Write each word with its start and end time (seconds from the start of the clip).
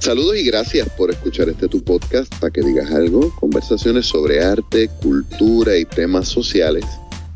Saludos 0.00 0.36
y 0.36 0.44
gracias 0.44 0.88
por 0.90 1.10
escuchar 1.10 1.48
este 1.48 1.66
tu 1.66 1.82
podcast 1.82 2.32
para 2.36 2.52
que 2.52 2.62
digas 2.62 2.88
algo. 2.92 3.34
Conversaciones 3.40 4.06
sobre 4.06 4.42
arte, 4.42 4.88
cultura 5.02 5.76
y 5.76 5.84
temas 5.84 6.28
sociales. 6.28 6.84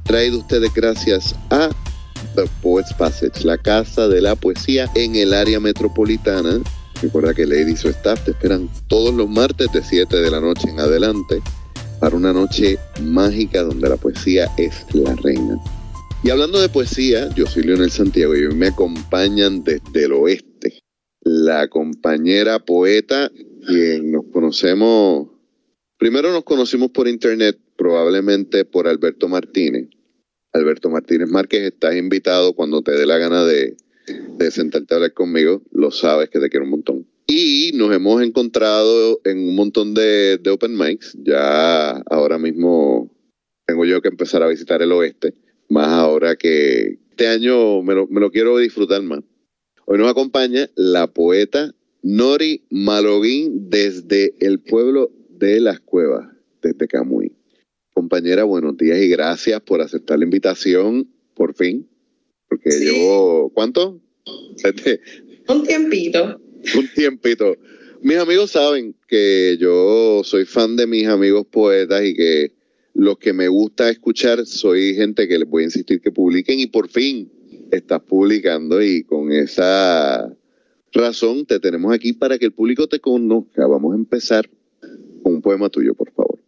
Traído 0.04 0.38
ustedes 0.38 0.72
gracias 0.72 1.34
a 1.50 1.70
The 2.36 2.44
Poets 2.62 2.94
Passage, 2.94 3.44
la 3.44 3.58
casa 3.58 4.06
de 4.06 4.20
la 4.20 4.36
poesía 4.36 4.88
en 4.94 5.16
el 5.16 5.34
área 5.34 5.58
metropolitana. 5.58 6.60
Recuerda 7.02 7.34
que 7.34 7.46
Lady 7.46 7.72
y 7.72 7.88
staff 7.88 8.24
te 8.24 8.30
esperan 8.30 8.70
todos 8.86 9.12
los 9.12 9.28
martes 9.28 9.66
de 9.72 9.82
7 9.82 10.16
de 10.16 10.30
la 10.30 10.40
noche 10.40 10.70
en 10.70 10.78
adelante 10.78 11.42
para 11.98 12.14
una 12.14 12.32
noche 12.32 12.78
mágica 13.00 13.64
donde 13.64 13.88
la 13.88 13.96
poesía 13.96 14.48
es 14.56 14.84
la 14.92 15.16
reina. 15.16 15.58
Y 16.22 16.30
hablando 16.30 16.60
de 16.60 16.68
poesía, 16.68 17.28
yo 17.34 17.44
soy 17.46 17.64
Leonel 17.64 17.90
Santiago 17.90 18.36
y 18.36 18.44
hoy 18.44 18.54
me 18.54 18.68
acompañan 18.68 19.64
desde 19.64 20.04
el 20.04 20.12
oeste 20.12 20.51
la 21.24 21.68
compañera 21.68 22.58
poeta, 22.58 23.30
quien 23.66 24.10
nos 24.10 24.24
conocemos, 24.32 25.28
primero 25.98 26.32
nos 26.32 26.44
conocimos 26.44 26.90
por 26.90 27.08
internet, 27.08 27.58
probablemente 27.76 28.64
por 28.64 28.88
Alberto 28.88 29.28
Martínez. 29.28 29.88
Alberto 30.52 30.90
Martínez 30.90 31.28
Márquez, 31.28 31.62
estás 31.62 31.96
invitado 31.96 32.52
cuando 32.52 32.82
te 32.82 32.92
dé 32.92 33.06
la 33.06 33.18
gana 33.18 33.44
de, 33.44 33.76
de 34.36 34.50
sentarte 34.50 34.92
a 34.92 34.96
hablar 34.96 35.14
conmigo, 35.14 35.62
lo 35.70 35.90
sabes 35.90 36.28
que 36.28 36.40
te 36.40 36.50
quiero 36.50 36.64
un 36.64 36.72
montón. 36.72 37.06
Y 37.26 37.70
nos 37.74 37.94
hemos 37.94 38.20
encontrado 38.22 39.20
en 39.24 39.38
un 39.38 39.54
montón 39.54 39.94
de, 39.94 40.38
de 40.38 40.50
open 40.50 40.76
mics, 40.76 41.16
ya 41.22 41.92
ahora 42.10 42.38
mismo 42.38 43.10
tengo 43.64 43.84
yo 43.86 44.02
que 44.02 44.08
empezar 44.08 44.42
a 44.42 44.48
visitar 44.48 44.82
el 44.82 44.92
oeste, 44.92 45.34
más 45.70 45.88
ahora 45.88 46.36
que 46.36 46.98
este 47.10 47.28
año 47.28 47.82
me 47.82 47.94
lo, 47.94 48.06
me 48.08 48.20
lo 48.20 48.30
quiero 48.30 48.58
disfrutar 48.58 49.02
más. 49.02 49.20
Hoy 49.92 49.98
nos 49.98 50.08
acompaña 50.10 50.70
la 50.74 51.06
poeta 51.06 51.74
Nori 52.02 52.62
Maloguín 52.70 53.68
desde 53.68 54.34
el 54.40 54.58
pueblo 54.58 55.12
de 55.28 55.60
Las 55.60 55.80
Cuevas, 55.80 56.30
desde 56.62 56.88
Camuy. 56.88 57.32
Compañera, 57.92 58.44
buenos 58.44 58.78
días 58.78 58.98
y 59.02 59.08
gracias 59.08 59.60
por 59.60 59.82
aceptar 59.82 60.18
la 60.18 60.24
invitación, 60.24 61.10
por 61.34 61.54
fin, 61.54 61.86
porque 62.48 62.70
Sí. 62.70 62.84
llevo, 62.86 63.50
¿cuánto? 63.52 64.00
Este, 64.64 65.02
Un 65.48 65.62
tiempito. 65.62 66.40
un 66.74 66.88
tiempito. 66.94 67.54
Mis 68.00 68.16
amigos 68.16 68.52
saben 68.52 68.94
que 69.06 69.58
yo 69.60 70.22
soy 70.24 70.46
fan 70.46 70.74
de 70.74 70.86
mis 70.86 71.06
amigos 71.06 71.46
poetas 71.48 72.02
y 72.02 72.14
que 72.14 72.52
los 72.94 73.18
que 73.18 73.34
me 73.34 73.48
gusta 73.48 73.90
escuchar 73.90 74.46
soy 74.46 74.94
gente 74.94 75.28
que 75.28 75.38
les 75.38 75.46
voy 75.46 75.64
a 75.64 75.66
insistir 75.66 76.00
que 76.00 76.10
publiquen 76.10 76.60
y 76.60 76.66
por 76.66 76.88
fin 76.88 77.30
estás 77.72 78.02
publicando 78.02 78.82
y 78.82 79.02
con 79.02 79.32
esa 79.32 80.30
razón 80.92 81.46
te 81.46 81.58
tenemos 81.58 81.94
aquí 81.94 82.12
para 82.12 82.38
que 82.38 82.44
el 82.44 82.52
público 82.52 82.86
te 82.86 83.00
conozca. 83.00 83.66
Vamos 83.66 83.94
a 83.94 83.96
empezar 83.96 84.48
con 85.22 85.34
un 85.34 85.42
poema 85.42 85.70
tuyo, 85.70 85.94
por 85.94 86.12
favor. 86.12 86.38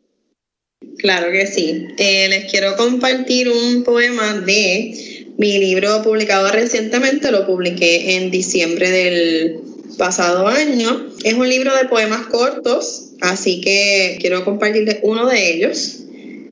Claro 0.99 1.33
que 1.33 1.47
sí. 1.47 1.89
Eh, 1.97 2.29
les 2.29 2.51
quiero 2.51 2.77
compartir 2.77 3.49
un 3.49 3.85
poema 3.85 4.41
de 4.41 5.35
mi 5.39 5.59
libro 5.59 6.03
publicado 6.03 6.51
recientemente. 6.53 7.33
Lo 7.33 7.47
publiqué 7.47 8.17
en 8.17 8.31
diciembre 8.31 8.91
del 8.91 9.61
pasado 9.97 10.47
año. 10.47 11.07
Es 11.25 11.35
un 11.35 11.49
libro 11.49 11.75
de 11.75 11.89
poemas 11.89 12.27
cortos, 12.27 13.13
así 13.23 13.63
que 13.63 14.19
quiero 14.21 14.45
compartirles 14.45 14.99
uno 15.03 15.27
de 15.27 15.55
ellos. 15.55 16.01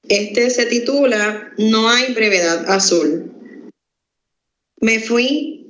Este 0.08 0.50
se 0.50 0.66
titula 0.66 1.52
No 1.58 1.90
hay 1.90 2.14
brevedad 2.14 2.70
azul. 2.70 3.32
Me 4.82 4.98
fui, 4.98 5.64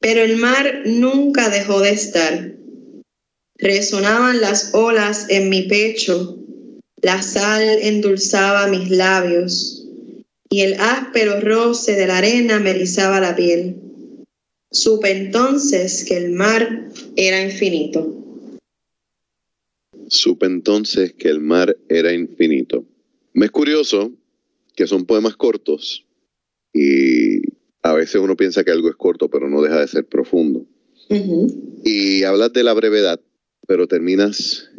pero 0.00 0.22
el 0.22 0.36
mar 0.36 0.82
nunca 0.84 1.48
dejó 1.48 1.80
de 1.80 1.90
estar. 1.90 2.54
Resonaban 3.56 4.42
las 4.42 4.74
olas 4.74 5.26
en 5.30 5.48
mi 5.48 5.62
pecho, 5.62 6.38
la 7.00 7.22
sal 7.22 7.62
endulzaba 7.80 8.66
mis 8.66 8.90
labios 8.90 9.88
y 10.50 10.60
el 10.60 10.74
áspero 10.74 11.40
roce 11.40 11.94
de 11.94 12.06
la 12.06 12.18
arena 12.18 12.60
me 12.60 12.70
erizaba 12.70 13.18
la 13.18 13.34
piel. 13.34 13.76
Supe 14.70 15.10
entonces 15.10 16.04
que 16.04 16.18
el 16.18 16.32
mar 16.32 16.90
era 17.16 17.42
infinito. 17.42 18.14
Supe 20.08 20.44
entonces 20.44 21.14
que 21.14 21.28
el 21.28 21.40
mar 21.40 21.78
era 21.88 22.12
infinito. 22.12 22.84
Me 23.32 23.46
es 23.46 23.52
curioso 23.52 24.12
que 24.76 24.86
son 24.86 25.06
poemas 25.06 25.34
cortos 25.36 26.04
y 26.74 27.54
a 27.84 27.92
veces 27.92 28.16
uno 28.20 28.34
piensa 28.36 28.64
que 28.64 28.70
algo 28.72 28.88
es 28.88 28.96
corto, 28.96 29.28
pero 29.28 29.48
no 29.48 29.62
deja 29.62 29.78
de 29.78 29.86
ser 29.88 30.06
profundo. 30.06 30.66
Y 31.84 32.24
hablas 32.24 32.52
de 32.54 32.64
la 32.64 32.72
brevedad, 32.72 33.20
pero 33.68 33.86
terminas 33.86 34.70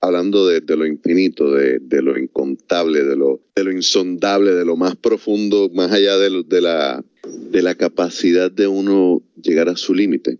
hablando 0.00 0.46
de, 0.48 0.62
de 0.62 0.76
lo 0.76 0.86
infinito, 0.86 1.52
de, 1.52 1.78
de 1.80 2.00
lo 2.00 2.18
incontable, 2.18 3.04
de 3.04 3.14
lo, 3.16 3.42
de 3.54 3.64
lo 3.64 3.72
insondable, 3.72 4.52
de 4.54 4.64
lo 4.64 4.74
más 4.76 4.96
profundo, 4.96 5.70
más 5.74 5.92
allá 5.92 6.16
de, 6.16 6.30
lo- 6.30 6.42
de 6.42 6.62
la, 6.62 7.04
de 7.50 7.60
la 7.62 7.74
capacidad 7.74 8.50
de 8.50 8.66
uno 8.66 9.22
llegar 9.42 9.68
a 9.68 9.76
su 9.76 9.92
límite. 9.94 10.38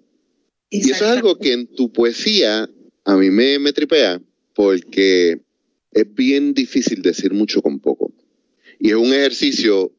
Y 0.70 0.78
eso 0.92 1.04
es 1.04 1.10
algo 1.10 1.36
que 1.36 1.52
en 1.52 1.66
tu 1.66 1.92
poesía 1.92 2.70
a 3.04 3.16
mí 3.18 3.28
me, 3.30 3.58
me 3.58 3.74
tripea 3.74 4.22
porque 4.54 5.40
es 5.92 6.14
bien 6.14 6.54
difícil 6.54 7.02
decir 7.02 7.34
mucho 7.34 7.60
con 7.60 7.78
poco. 7.80 8.10
Y 8.78 8.88
es 8.90 8.96
un 8.96 9.12
ejercicio 9.12 9.92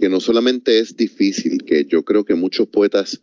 que 0.00 0.08
no 0.08 0.20
solamente 0.20 0.78
es 0.78 0.96
difícil, 0.96 1.64
que 1.64 1.84
yo 1.86 2.04
creo 2.04 2.24
que 2.24 2.34
muchos 2.34 2.68
poetas 2.68 3.20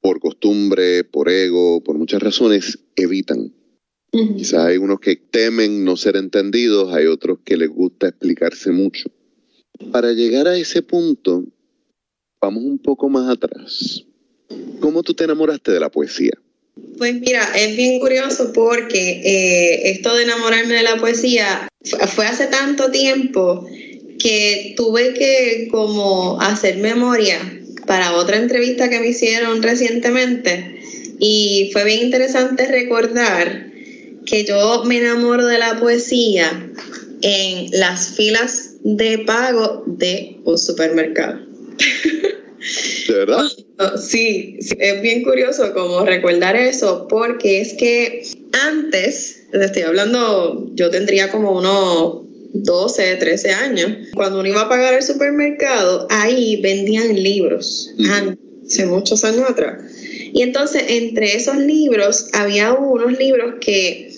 por 0.00 0.20
costumbre, 0.20 1.04
por 1.04 1.28
ego, 1.28 1.82
por 1.82 1.96
muchas 1.98 2.22
razones 2.22 2.78
evitan. 2.96 3.52
Ujú. 4.12 4.36
Quizás 4.36 4.66
hay 4.66 4.76
unos 4.78 5.00
que 5.00 5.16
temen 5.16 5.84
no 5.84 5.96
ser 5.96 6.16
entendidos, 6.16 6.92
hay 6.94 7.06
otros 7.06 7.38
que 7.44 7.56
les 7.56 7.68
gusta 7.70 8.08
explicarse 8.08 8.70
mucho. 8.72 9.10
Para 9.90 10.12
llegar 10.12 10.48
a 10.48 10.56
ese 10.56 10.82
punto, 10.82 11.44
vamos 12.40 12.64
un 12.64 12.78
poco 12.78 13.08
más 13.08 13.28
atrás. 13.28 14.04
¿Cómo 14.80 15.02
tú 15.02 15.14
te 15.14 15.24
enamoraste 15.24 15.72
de 15.72 15.80
la 15.80 15.90
poesía? 15.90 16.32
Pues 16.98 17.20
mira, 17.20 17.44
es 17.56 17.76
bien 17.76 18.00
curioso 18.00 18.52
porque 18.52 19.20
eh, 19.24 19.90
esto 19.90 20.14
de 20.14 20.24
enamorarme 20.24 20.74
de 20.74 20.82
la 20.82 20.96
poesía 20.96 21.68
fu- 21.84 21.96
fue 22.08 22.26
hace 22.26 22.46
tanto 22.46 22.90
tiempo 22.90 23.66
que 24.22 24.74
tuve 24.76 25.14
que 25.14 25.68
como 25.70 26.40
hacer 26.40 26.76
memoria 26.78 27.38
para 27.86 28.14
otra 28.14 28.36
entrevista 28.36 28.88
que 28.88 29.00
me 29.00 29.08
hicieron 29.08 29.62
recientemente 29.62 30.80
y 31.18 31.70
fue 31.72 31.84
bien 31.84 32.02
interesante 32.02 32.66
recordar 32.66 33.72
que 34.24 34.44
yo 34.44 34.84
me 34.84 34.98
enamoro 34.98 35.46
de 35.46 35.58
la 35.58 35.80
poesía 35.80 36.70
en 37.22 37.70
las 37.72 38.10
filas 38.10 38.74
de 38.84 39.18
pago 39.18 39.82
de 39.86 40.38
un 40.44 40.58
supermercado. 40.58 41.40
¿De 43.08 43.14
verdad? 43.14 43.44
Sí, 43.96 44.58
sí, 44.60 44.76
es 44.78 45.02
bien 45.02 45.24
curioso 45.24 45.74
como 45.74 46.04
recordar 46.06 46.54
eso, 46.54 47.08
porque 47.08 47.60
es 47.60 47.72
que 47.72 48.22
antes, 48.52 49.48
te 49.50 49.64
estoy 49.64 49.82
hablando, 49.82 50.70
yo 50.74 50.88
tendría 50.90 51.32
como 51.32 51.50
unos 51.58 52.21
12, 52.54 53.16
13 53.16 53.50
años, 53.50 53.90
cuando 54.14 54.40
uno 54.40 54.48
iba 54.48 54.62
a 54.62 54.68
pagar 54.68 54.94
el 54.94 55.02
supermercado, 55.02 56.06
ahí 56.10 56.60
vendían 56.60 57.14
libros, 57.14 57.90
hace 58.66 58.86
muchos 58.86 59.24
años 59.24 59.48
atrás. 59.48 59.82
Y 60.32 60.42
entonces 60.42 60.84
entre 60.88 61.36
esos 61.36 61.56
libros 61.56 62.28
había 62.32 62.72
unos 62.72 63.18
libros 63.18 63.54
que 63.60 64.10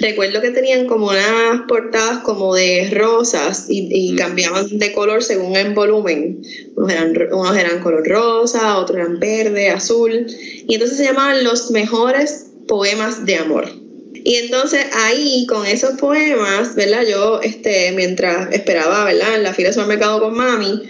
recuerdo 0.00 0.40
que 0.40 0.50
tenían 0.50 0.86
como 0.86 1.08
unas 1.08 1.62
portadas 1.68 2.18
como 2.18 2.54
de 2.54 2.90
rosas 2.90 3.66
y, 3.68 3.88
y 3.90 4.16
cambiaban 4.16 4.78
de 4.78 4.92
color 4.92 5.22
según 5.22 5.56
el 5.56 5.74
volumen. 5.74 6.42
Unos 6.74 6.92
eran, 6.92 7.14
unos 7.32 7.56
eran 7.56 7.80
color 7.80 8.06
rosa, 8.06 8.78
otros 8.78 8.98
eran 8.98 9.20
verde, 9.20 9.70
azul. 9.70 10.26
Y 10.66 10.74
entonces 10.74 10.96
se 10.96 11.04
llamaban 11.04 11.44
los 11.44 11.70
mejores 11.70 12.46
poemas 12.66 13.26
de 13.26 13.36
amor. 13.36 13.81
Y 14.24 14.36
entonces 14.36 14.86
ahí 14.92 15.46
con 15.48 15.66
esos 15.66 15.92
poemas, 15.98 16.74
¿verdad? 16.74 17.04
Yo, 17.08 17.40
este, 17.42 17.92
mientras 17.92 18.52
esperaba, 18.52 19.04
¿verdad? 19.04 19.36
En 19.36 19.42
la 19.42 19.52
fila 19.52 19.68
de 19.68 19.74
supermercado 19.74 20.20
con 20.20 20.34
mami, 20.34 20.82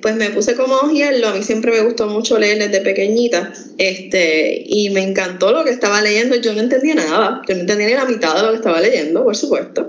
pues 0.00 0.14
me 0.16 0.30
puse 0.30 0.54
como 0.54 0.74
a 0.74 0.86
hojearlo. 0.86 1.28
A 1.28 1.34
mí 1.34 1.42
siempre 1.42 1.72
me 1.72 1.80
gustó 1.80 2.06
mucho 2.06 2.38
leer 2.38 2.58
desde 2.58 2.80
pequeñita. 2.80 3.52
Este, 3.78 4.62
y 4.66 4.90
me 4.90 5.02
encantó 5.02 5.52
lo 5.52 5.64
que 5.64 5.70
estaba 5.70 6.00
leyendo. 6.00 6.36
Yo 6.36 6.54
no 6.54 6.60
entendía 6.60 6.94
nada. 6.94 7.42
Yo 7.48 7.54
no 7.54 7.60
entendía 7.60 7.88
ni 7.88 7.94
la 7.94 8.04
mitad 8.04 8.36
de 8.36 8.42
lo 8.42 8.50
que 8.50 8.56
estaba 8.56 8.80
leyendo, 8.80 9.24
por 9.24 9.36
supuesto. 9.36 9.88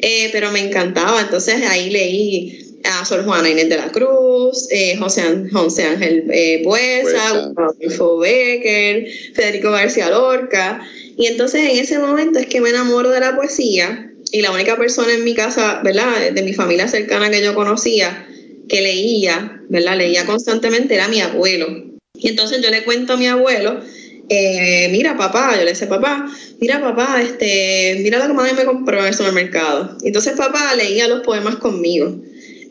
Eh, 0.00 0.28
pero 0.32 0.52
me 0.52 0.60
encantaba. 0.60 1.20
Entonces 1.20 1.56
ahí 1.68 1.90
leí 1.90 2.62
a 2.84 3.04
Sor 3.04 3.24
Juana 3.24 3.48
Inés 3.50 3.68
de 3.68 3.76
la 3.76 3.90
Cruz, 3.90 4.68
eh, 4.70 4.96
José, 4.96 5.22
José 5.52 5.84
Ángel 5.84 6.24
eh, 6.30 6.62
Buesa, 6.64 7.02
Buesa. 7.02 7.46
Gustavo 7.46 7.74
Adolfo 7.80 8.18
Becker, 8.18 9.08
Federico 9.34 9.70
García 9.72 10.10
Lorca. 10.10 10.86
Y 11.16 11.26
entonces 11.26 11.62
en 11.62 11.78
ese 11.78 11.98
momento 11.98 12.38
es 12.38 12.46
que 12.46 12.60
me 12.60 12.70
enamoro 12.70 13.10
de 13.10 13.20
la 13.20 13.36
poesía 13.36 14.12
y 14.32 14.42
la 14.42 14.50
única 14.50 14.76
persona 14.76 15.12
en 15.12 15.24
mi 15.24 15.34
casa, 15.34 15.80
¿verdad? 15.82 16.32
De 16.32 16.42
mi 16.42 16.52
familia 16.52 16.88
cercana 16.88 17.30
que 17.30 17.42
yo 17.42 17.54
conocía 17.54 18.26
que 18.68 18.82
leía, 18.82 19.62
¿verdad? 19.68 19.96
Leía 19.96 20.26
constantemente 20.26 20.94
era 20.94 21.08
mi 21.08 21.20
abuelo. 21.20 21.68
Y 22.14 22.28
entonces 22.28 22.62
yo 22.62 22.70
le 22.70 22.82
cuento 22.84 23.14
a 23.14 23.16
mi 23.16 23.28
abuelo 23.28 23.80
eh, 24.28 24.88
mira 24.90 25.16
papá, 25.16 25.54
yo 25.56 25.62
le 25.62 25.70
decía 25.70 25.88
papá, 25.88 26.26
mira 26.60 26.80
papá, 26.80 27.22
este, 27.22 27.98
mira 28.00 28.18
lo 28.18 28.26
que 28.26 28.32
mami 28.32 28.52
me 28.54 28.64
compró 28.64 28.98
en 29.00 29.06
el 29.06 29.14
supermercado. 29.14 29.96
Entonces 30.02 30.34
papá 30.36 30.74
leía 30.74 31.06
los 31.06 31.20
poemas 31.22 31.56
conmigo. 31.56 32.20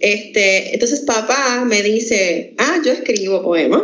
Este, 0.01 0.73
entonces 0.73 1.01
papá 1.01 1.63
me 1.65 1.81
dice, 1.81 2.53
ah, 2.57 2.81
yo 2.83 2.91
escribo 2.91 3.41
poemas. 3.41 3.83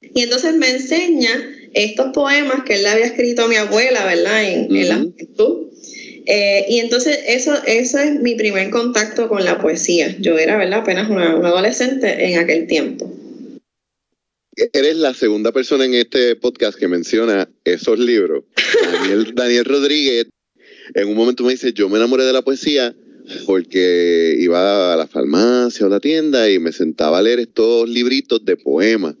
Y 0.00 0.22
entonces 0.22 0.54
me 0.54 0.70
enseña 0.70 1.30
estos 1.78 2.12
poemas 2.12 2.64
que 2.64 2.74
él 2.74 2.82
le 2.82 2.88
había 2.88 3.06
escrito 3.06 3.42
a 3.44 3.48
mi 3.48 3.54
abuela, 3.54 4.04
¿verdad? 4.04 4.44
En, 4.44 4.74
en 4.74 4.88
la 4.88 4.96
juventud. 4.96 5.68
Eh, 6.26 6.66
y 6.68 6.80
entonces 6.80 7.20
eso, 7.26 7.54
eso 7.66 7.98
es 7.98 8.20
mi 8.20 8.34
primer 8.34 8.68
contacto 8.70 9.28
con 9.28 9.44
la 9.44 9.58
poesía. 9.58 10.16
Yo 10.18 10.36
era, 10.36 10.58
¿verdad? 10.58 10.80
Apenas 10.80 11.08
una, 11.08 11.36
una 11.36 11.48
adolescente 11.48 12.26
en 12.26 12.38
aquel 12.38 12.66
tiempo. 12.66 13.10
Eres 14.72 14.96
la 14.96 15.14
segunda 15.14 15.52
persona 15.52 15.84
en 15.84 15.94
este 15.94 16.34
podcast 16.34 16.76
que 16.76 16.88
menciona 16.88 17.48
esos 17.64 17.98
libros. 17.98 18.44
Daniel, 18.92 19.32
Daniel 19.34 19.64
Rodríguez, 19.64 20.26
en 20.94 21.08
un 21.08 21.14
momento 21.14 21.44
me 21.44 21.52
dice, 21.52 21.72
yo 21.72 21.88
me 21.88 21.96
enamoré 21.96 22.24
de 22.24 22.32
la 22.32 22.42
poesía 22.42 22.94
porque 23.46 24.34
iba 24.38 24.94
a 24.94 24.96
la 24.96 25.06
farmacia 25.06 25.86
o 25.86 25.88
la 25.88 26.00
tienda 26.00 26.50
y 26.50 26.58
me 26.58 26.72
sentaba 26.72 27.18
a 27.18 27.22
leer 27.22 27.38
estos 27.38 27.88
libritos 27.88 28.44
de 28.44 28.56
poemas. 28.56 29.14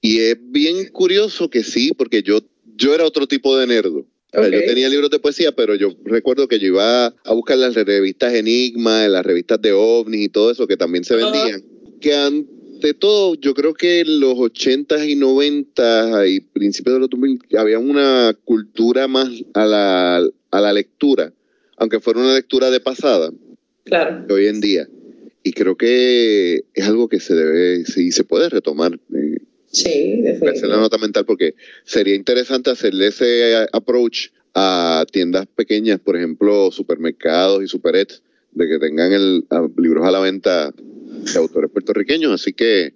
Y 0.00 0.20
es 0.20 0.36
bien 0.40 0.88
curioso 0.88 1.50
que 1.50 1.64
sí, 1.64 1.92
porque 1.96 2.22
yo, 2.22 2.40
yo 2.76 2.94
era 2.94 3.04
otro 3.04 3.26
tipo 3.26 3.56
de 3.56 3.66
nerdo. 3.66 4.06
yo 4.32 4.64
tenía 4.66 4.88
libros 4.88 5.10
de 5.10 5.18
poesía, 5.18 5.52
pero 5.52 5.74
yo 5.74 5.94
recuerdo 6.04 6.48
que 6.48 6.58
yo 6.58 6.68
iba 6.68 7.06
a 7.06 7.32
buscar 7.32 7.58
las 7.58 7.74
revistas 7.74 8.34
Enigma, 8.34 9.04
en 9.04 9.12
las 9.12 9.26
revistas 9.26 9.60
de 9.60 9.72
OVNI 9.72 10.24
y 10.24 10.28
todo 10.28 10.50
eso 10.50 10.66
que 10.66 10.76
también 10.76 11.04
se 11.04 11.16
vendían. 11.16 11.64
Que 12.00 12.14
ante 12.14 12.94
todo, 12.94 13.34
yo 13.34 13.54
creo 13.54 13.74
que 13.74 14.00
en 14.00 14.20
los 14.20 14.34
80 14.38 15.06
y 15.06 15.16
90 15.16 16.26
y 16.28 16.40
principios 16.40 16.94
de 16.94 17.00
los 17.00 17.10
2000 17.10 17.40
había 17.58 17.78
una 17.78 18.36
cultura 18.44 19.08
más 19.08 19.28
a 19.54 19.66
la, 19.66 20.28
a 20.50 20.60
la 20.60 20.72
lectura 20.72 21.32
aunque 21.78 22.00
fuera 22.00 22.20
una 22.20 22.34
lectura 22.34 22.70
de 22.70 22.80
pasada, 22.80 23.32
claro. 23.84 24.26
hoy 24.34 24.46
en 24.46 24.60
día. 24.60 24.88
Y 25.42 25.52
creo 25.52 25.76
que 25.76 26.64
es 26.74 26.86
algo 26.86 27.08
que 27.08 27.20
se 27.20 27.34
debe, 27.34 27.84
sí, 27.84 28.10
se 28.10 28.24
puede 28.24 28.48
retomar. 28.50 28.98
Eh, 29.68 29.74
sí, 29.74 30.22
definitivamente. 30.22 30.66
la 30.66 30.76
nota 30.78 30.98
mental 30.98 31.24
porque 31.24 31.54
sería 31.84 32.14
interesante 32.14 32.70
hacerle 32.70 33.08
ese 33.08 33.66
approach 33.72 34.28
a 34.54 35.04
tiendas 35.10 35.46
pequeñas, 35.46 36.00
por 36.00 36.16
ejemplo, 36.16 36.70
supermercados 36.72 37.62
y 37.62 37.68
superets, 37.68 38.22
de 38.52 38.66
que 38.66 38.78
tengan 38.78 39.12
el, 39.12 39.44
libros 39.76 40.06
a 40.06 40.10
la 40.10 40.20
venta 40.20 40.72
de 40.72 41.38
autores 41.38 41.70
puertorriqueños. 41.70 42.32
Así 42.32 42.52
que 42.52 42.94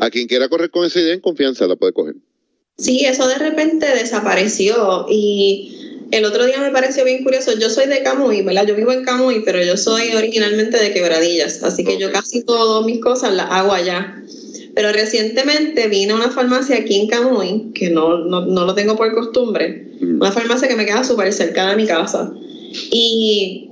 a 0.00 0.10
quien 0.10 0.26
quiera 0.26 0.48
correr 0.48 0.70
con 0.70 0.86
esa 0.86 1.00
idea 1.00 1.14
en 1.14 1.20
confianza 1.20 1.66
la 1.66 1.76
puede 1.76 1.92
coger. 1.92 2.16
Sí, 2.78 3.04
eso 3.04 3.28
de 3.28 3.36
repente 3.36 3.86
desapareció 3.86 5.06
y 5.08 5.92
el 6.10 6.24
otro 6.24 6.44
día 6.46 6.58
me 6.60 6.70
pareció 6.70 7.04
bien 7.04 7.22
curioso, 7.22 7.52
yo 7.58 7.70
soy 7.70 7.86
de 7.86 8.02
Camuy, 8.02 8.42
¿verdad? 8.42 8.66
Yo 8.66 8.74
vivo 8.74 8.92
en 8.92 9.04
Camuy, 9.04 9.42
pero 9.44 9.62
yo 9.62 9.76
soy 9.76 10.14
originalmente 10.14 10.78
de 10.78 10.92
Quebradillas, 10.92 11.62
así 11.62 11.84
que 11.84 11.98
yo 11.98 12.10
casi 12.10 12.44
todas 12.44 12.84
mis 12.84 13.00
cosas 13.00 13.34
las 13.34 13.46
hago 13.50 13.72
allá. 13.72 14.22
Pero 14.74 14.92
recientemente 14.92 15.88
vine 15.88 16.12
a 16.12 16.16
una 16.16 16.30
farmacia 16.30 16.76
aquí 16.76 16.96
en 16.96 17.08
Camuy, 17.08 17.72
que 17.74 17.90
no, 17.90 18.18
no, 18.18 18.46
no 18.46 18.64
lo 18.64 18.74
tengo 18.74 18.96
por 18.96 19.12
costumbre, 19.14 19.86
mm. 20.00 20.20
una 20.20 20.32
farmacia 20.32 20.68
que 20.68 20.76
me 20.76 20.86
queda 20.86 21.04
súper 21.04 21.32
cerca 21.32 21.68
de 21.68 21.76
mi 21.76 21.86
casa, 21.86 22.32
y 22.90 23.70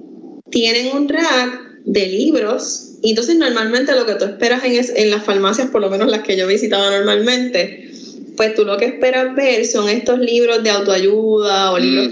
tienen 0.51 0.95
un 0.95 1.09
rack 1.09 1.81
de 1.85 2.07
libros, 2.07 2.97
y 3.03 3.11
entonces 3.11 3.37
normalmente 3.37 3.95
lo 3.95 4.05
que 4.05 4.15
tú 4.17 4.27
esperas 4.27 4.63
en, 4.65 4.75
en 4.97 5.11
las 5.11 5.25
farmacias, 5.25 5.71
por 5.71 5.81
lo 5.81 5.89
menos 5.89 6.11
las 6.11 6.23
que 6.23 6.37
yo 6.37 6.47
visitaba 6.47 6.91
normalmente, 6.91 7.91
pues 8.37 8.55
tú 8.55 8.65
lo 8.65 8.77
que 8.77 8.87
esperas 8.87 9.35
ver 9.35 9.67
son 9.67 9.89
estos 9.89 10.19
libros 10.19 10.63
de 10.63 10.71
autoayuda 10.71 11.73
o 11.73 11.79
libros 11.79 12.09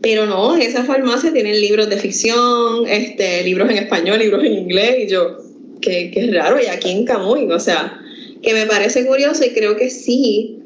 pero 0.00 0.26
no, 0.26 0.54
en 0.54 0.62
esa 0.62 0.84
farmacia 0.84 1.32
tienen 1.32 1.60
libros 1.60 1.88
de 1.90 1.96
ficción, 1.96 2.86
este, 2.86 3.42
libros 3.42 3.68
en 3.70 3.78
español, 3.78 4.18
libros 4.18 4.44
en 4.44 4.52
inglés, 4.52 4.96
y 5.04 5.10
yo, 5.10 5.38
qué, 5.80 6.10
qué 6.12 6.30
raro, 6.32 6.58
y 6.62 6.66
aquí 6.66 6.90
en 6.90 7.04
Camuy, 7.04 7.50
o 7.50 7.60
sea, 7.60 8.00
que 8.42 8.52
me 8.52 8.66
parece 8.66 9.06
curioso 9.06 9.44
y 9.44 9.50
creo 9.50 9.76
que 9.76 9.90
sí 9.90 10.58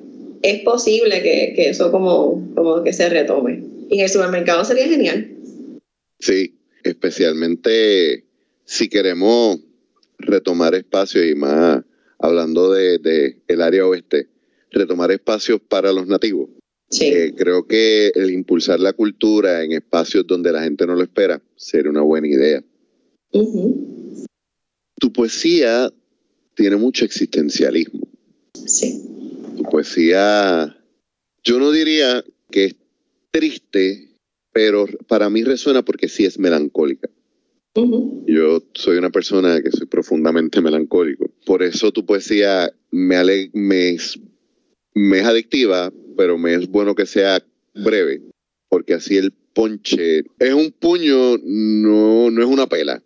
es 0.42 0.62
posible 0.62 1.22
que, 1.22 1.52
que 1.54 1.70
eso 1.70 1.90
como, 1.90 2.52
como 2.54 2.82
que 2.82 2.92
se 2.92 3.08
retome. 3.08 3.64
Y 3.88 3.98
en 3.98 4.04
el 4.04 4.10
supermercado 4.10 4.64
sería 4.64 4.88
genial. 4.88 5.30
Sí, 6.18 6.54
especialmente 6.82 8.24
si 8.64 8.88
queremos 8.88 9.58
retomar 10.18 10.74
espacio 10.74 11.24
y 11.28 11.34
más 11.34 11.82
hablando 12.18 12.72
de, 12.72 13.36
el 13.48 13.60
área 13.60 13.86
oeste, 13.86 14.28
retomar 14.70 15.10
espacios 15.10 15.60
para 15.60 15.92
los 15.92 16.06
nativos. 16.06 16.48
Sí. 16.88 17.06
Eh, 17.06 17.34
creo 17.36 17.66
que 17.66 18.12
el 18.14 18.30
impulsar 18.30 18.78
la 18.78 18.92
cultura 18.92 19.64
en 19.64 19.72
espacios 19.72 20.26
donde 20.26 20.52
la 20.52 20.62
gente 20.62 20.86
no 20.86 20.94
lo 20.94 21.02
espera 21.02 21.42
sería 21.56 21.90
una 21.90 22.02
buena 22.02 22.28
idea. 22.28 22.62
Tu 25.02 25.12
poesía 25.12 25.92
tiene 26.54 26.76
mucho 26.76 27.04
existencialismo. 27.04 28.06
Sí. 28.54 29.02
Tu 29.56 29.64
poesía, 29.64 30.76
yo 31.42 31.58
no 31.58 31.72
diría 31.72 32.24
que 32.52 32.66
es 32.66 32.76
triste, 33.32 34.10
pero 34.52 34.86
para 35.08 35.28
mí 35.28 35.42
resuena 35.42 35.82
porque 35.82 36.08
sí 36.08 36.24
es 36.24 36.38
melancólica. 36.38 37.10
Yo 38.28 38.62
soy 38.74 38.96
una 38.96 39.10
persona 39.10 39.60
que 39.60 39.72
soy 39.72 39.88
profundamente 39.88 40.60
melancólico. 40.60 41.28
Por 41.44 41.64
eso 41.64 41.90
tu 41.90 42.06
poesía 42.06 42.72
me, 42.92 43.50
me, 43.54 43.90
es, 43.90 44.20
me 44.94 45.18
es 45.18 45.24
adictiva, 45.26 45.92
pero 46.16 46.38
me 46.38 46.54
es 46.54 46.68
bueno 46.68 46.94
que 46.94 47.06
sea 47.06 47.44
breve, 47.74 48.22
porque 48.68 48.94
así 48.94 49.16
el 49.16 49.32
ponche 49.52 50.20
es 50.38 50.54
un 50.54 50.70
puño, 50.70 51.38
no, 51.42 52.30
no 52.30 52.40
es 52.40 52.46
una 52.46 52.68
pela. 52.68 53.02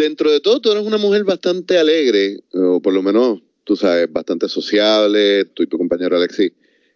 Dentro 0.00 0.32
de 0.32 0.40
todo, 0.40 0.62
tú 0.62 0.72
eres 0.72 0.86
una 0.86 0.96
mujer 0.96 1.24
bastante 1.24 1.76
alegre, 1.76 2.38
o 2.54 2.80
por 2.80 2.94
lo 2.94 3.02
menos, 3.02 3.42
tú 3.64 3.76
sabes, 3.76 4.10
bastante 4.10 4.48
sociable. 4.48 5.44
Tú 5.44 5.62
y 5.62 5.66
tu 5.66 5.76
compañero 5.76 6.16
Alexis 6.16 6.52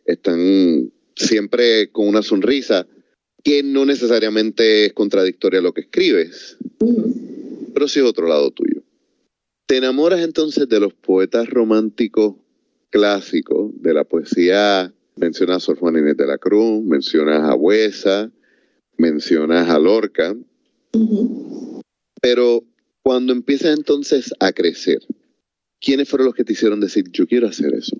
están 0.06 0.90
siempre 1.14 1.90
con 1.92 2.08
una 2.08 2.22
sonrisa 2.22 2.86
que 3.42 3.62
no 3.62 3.84
necesariamente 3.84 4.86
es 4.86 4.94
contradictoria 4.94 5.60
a 5.60 5.62
lo 5.62 5.74
que 5.74 5.82
escribes, 5.82 6.56
pero 7.74 7.88
sí 7.88 8.00
es 8.00 8.06
otro 8.06 8.26
lado 8.26 8.50
tuyo. 8.52 8.82
¿Te 9.66 9.76
enamoras 9.76 10.20
entonces 10.20 10.66
de 10.66 10.80
los 10.80 10.94
poetas 10.94 11.50
románticos 11.50 12.36
clásicos, 12.88 13.70
de 13.82 13.92
la 13.92 14.04
poesía? 14.04 14.94
Mencionas 15.16 15.58
a 15.58 15.60
Sor 15.60 15.76
Juan 15.76 15.98
Inés 15.98 16.16
de 16.16 16.26
la 16.26 16.38
Cruz, 16.38 16.82
mencionas 16.82 17.42
a 17.42 17.54
Huesa, 17.54 18.32
mencionas 18.96 19.68
a 19.68 19.78
Lorca, 19.78 20.34
pero 22.22 22.64
cuando 23.04 23.34
empiezas 23.34 23.76
entonces 23.76 24.32
a 24.40 24.52
crecer, 24.52 25.00
¿quiénes 25.78 26.08
fueron 26.08 26.26
los 26.26 26.34
que 26.34 26.42
te 26.42 26.54
hicieron 26.54 26.80
decir, 26.80 27.04
yo 27.12 27.26
quiero 27.26 27.46
hacer 27.46 27.72
eso? 27.74 27.96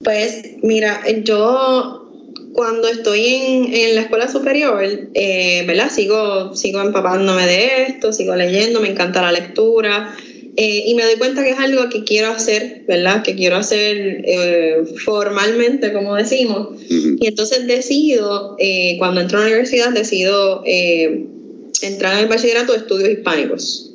Pues 0.00 0.56
mira, 0.62 1.00
yo 1.22 2.10
cuando 2.52 2.88
estoy 2.88 3.24
en, 3.24 3.94
la 3.94 4.00
escuela 4.00 4.28
superior, 4.28 4.82
eh, 5.14 5.64
¿verdad? 5.66 5.90
Sigo, 5.90 6.56
sigo 6.56 6.80
empapándome 6.80 7.46
de 7.46 7.84
esto, 7.84 8.12
sigo 8.12 8.34
leyendo, 8.34 8.80
me 8.80 8.88
encanta 8.88 9.22
la 9.22 9.30
lectura. 9.30 10.16
Eh, 10.58 10.84
y 10.86 10.94
me 10.94 11.04
doy 11.04 11.16
cuenta 11.16 11.44
que 11.44 11.50
es 11.50 11.58
algo 11.58 11.88
que 11.90 12.02
quiero 12.02 12.28
hacer, 12.28 12.84
¿verdad? 12.88 13.22
Que 13.22 13.36
quiero 13.36 13.56
hacer 13.56 14.24
eh, 14.26 14.84
formalmente, 15.04 15.92
como 15.92 16.14
decimos. 16.14 16.80
Y 16.88 17.26
entonces 17.26 17.66
decido, 17.66 18.56
cuando 18.98 19.20
entro 19.20 19.38
a 19.38 19.42
la 19.42 19.48
universidad, 19.48 19.92
decido 19.92 20.64
entrar 20.66 22.14
en 22.14 22.20
el 22.20 22.28
bachillerato 22.28 22.72
de 22.72 22.78
estudios 22.78 23.10
hispánicos. 23.10 23.85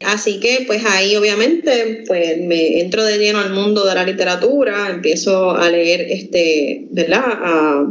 Así 0.00 0.40
que 0.40 0.64
pues 0.66 0.82
ahí 0.86 1.14
obviamente 1.16 2.04
pues 2.06 2.38
me 2.38 2.80
entro 2.80 3.04
de 3.04 3.18
lleno 3.18 3.38
al 3.38 3.52
mundo 3.52 3.84
de 3.84 3.94
la 3.94 4.04
literatura, 4.04 4.88
empiezo 4.88 5.50
a 5.50 5.68
leer 5.68 6.00
este, 6.10 6.86
¿verdad? 6.90 7.24
A, 7.26 7.86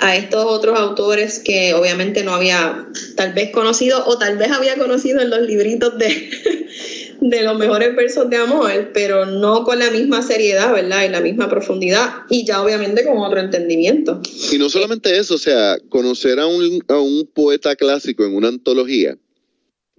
a 0.00 0.16
estos 0.16 0.46
otros 0.46 0.78
autores 0.78 1.40
que 1.40 1.74
obviamente 1.74 2.24
no 2.24 2.32
había 2.32 2.88
tal 3.16 3.34
vez 3.34 3.50
conocido 3.50 4.06
o 4.06 4.16
tal 4.16 4.38
vez 4.38 4.50
había 4.50 4.76
conocido 4.76 5.20
en 5.20 5.28
los 5.28 5.40
libritos 5.42 5.98
de, 5.98 6.30
de 7.20 7.42
los 7.42 7.58
mejores 7.58 7.94
versos 7.94 8.30
de 8.30 8.36
amor, 8.36 8.90
pero 8.94 9.26
no 9.26 9.64
con 9.64 9.78
la 9.78 9.90
misma 9.90 10.22
seriedad, 10.22 10.72
¿verdad? 10.72 11.04
Y 11.04 11.08
la 11.08 11.20
misma 11.20 11.50
profundidad 11.50 12.10
y 12.30 12.44
ya 12.44 12.62
obviamente 12.62 13.04
con 13.04 13.18
otro 13.18 13.40
entendimiento. 13.40 14.22
Y 14.52 14.58
no 14.58 14.70
solamente 14.70 15.18
eso, 15.18 15.34
o 15.34 15.38
sea, 15.38 15.76
conocer 15.88 16.38
a 16.40 16.46
un, 16.46 16.82
a 16.88 16.98
un 16.98 17.28
poeta 17.34 17.76
clásico 17.76 18.24
en 18.24 18.34
una 18.34 18.48
antología 18.48 19.18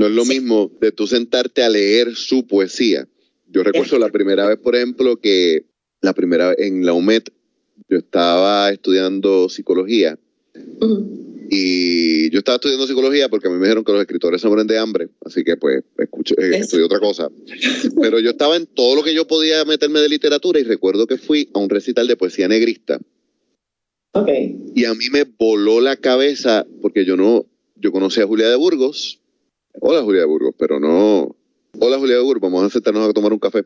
no 0.01 0.08
es 0.08 0.13
lo 0.13 0.25
mismo 0.25 0.72
de 0.81 0.91
tú 0.91 1.05
sentarte 1.05 1.62
a 1.62 1.70
leer 1.70 2.15
su 2.15 2.48
poesía. 2.48 3.08
Yo 3.48 3.62
recuerdo 3.62 4.00
la 4.00 4.10
primera 4.10 4.48
vez, 4.48 4.58
por 4.58 4.75
ejemplo, 4.75 5.17
que 5.17 5.67
la 6.01 6.13
primera 6.13 6.50
vez 6.50 6.58
en 6.58 6.84
la 6.88 6.93
UMED 6.93 7.25
yo 7.88 8.00
estaba 8.00 8.72
estudiando 8.72 9.48
psicología 9.48 10.17
y 11.51 12.31
yo 12.31 12.39
estaba 12.39 12.55
estudiando 12.55 12.88
psicología 12.88 13.29
porque 13.29 13.48
a 13.48 13.51
mí 13.51 13.58
me 13.58 13.65
dijeron 13.65 13.84
que 13.84 13.91
los 13.91 14.01
escritores 14.01 14.41
se 14.41 14.48
mueren 14.48 14.65
de 14.65 14.79
hambre, 14.79 15.10
así 15.24 15.43
que 15.43 15.55
pues 15.55 15.84
escuché, 16.00 16.34
eh, 16.39 16.58
estudié 16.58 16.84
otra 16.84 17.00
cosa. 17.00 17.29
Pero 18.01 18.20
yo 18.20 18.31
estaba 18.31 18.55
en 18.55 18.65
todo 18.65 18.96
lo 18.96 19.03
que 19.03 19.13
yo 19.13 19.27
podía 19.27 19.63
meterme 19.65 20.00
de 20.00 20.10
literatura 20.10 20.60
y 20.60 20.63
recuerdo 20.63 21.05
que 21.05 21.17
fui 21.17 21.48
a 21.53 21.60
un 21.60 21.70
recital 21.70 22.08
de 22.08 22.17
poesía 22.17 22.48
negrista. 22.48 23.00
Okay. 24.13 24.58
Y 24.74 24.86
a 24.86 24.96
mí 24.96 25.12
me 25.12 25.25
voló 25.25 25.79
la 25.79 25.96
cabeza 25.96 26.65
porque 26.81 27.05
yo 27.05 27.15
no, 27.15 27.46
yo 27.75 27.91
conocí 27.91 28.20
a 28.20 28.25
Julia 28.25 28.50
de 28.50 28.55
Burgos. 28.55 29.21
Hola 29.80 30.01
Julia 30.01 30.22
de 30.22 30.28
Burgos, 30.28 30.56
pero 30.58 30.80
no. 30.80 31.36
Hola 31.80 31.98
Julia 31.98 32.18
de 32.18 32.24
Burgos, 32.24 32.51
vamos 32.51 32.66
a 32.66 32.70
sentarnos 32.70 33.10
a 33.10 33.13
tomar 33.13 33.34
un 33.34 33.40
café. 33.40 33.63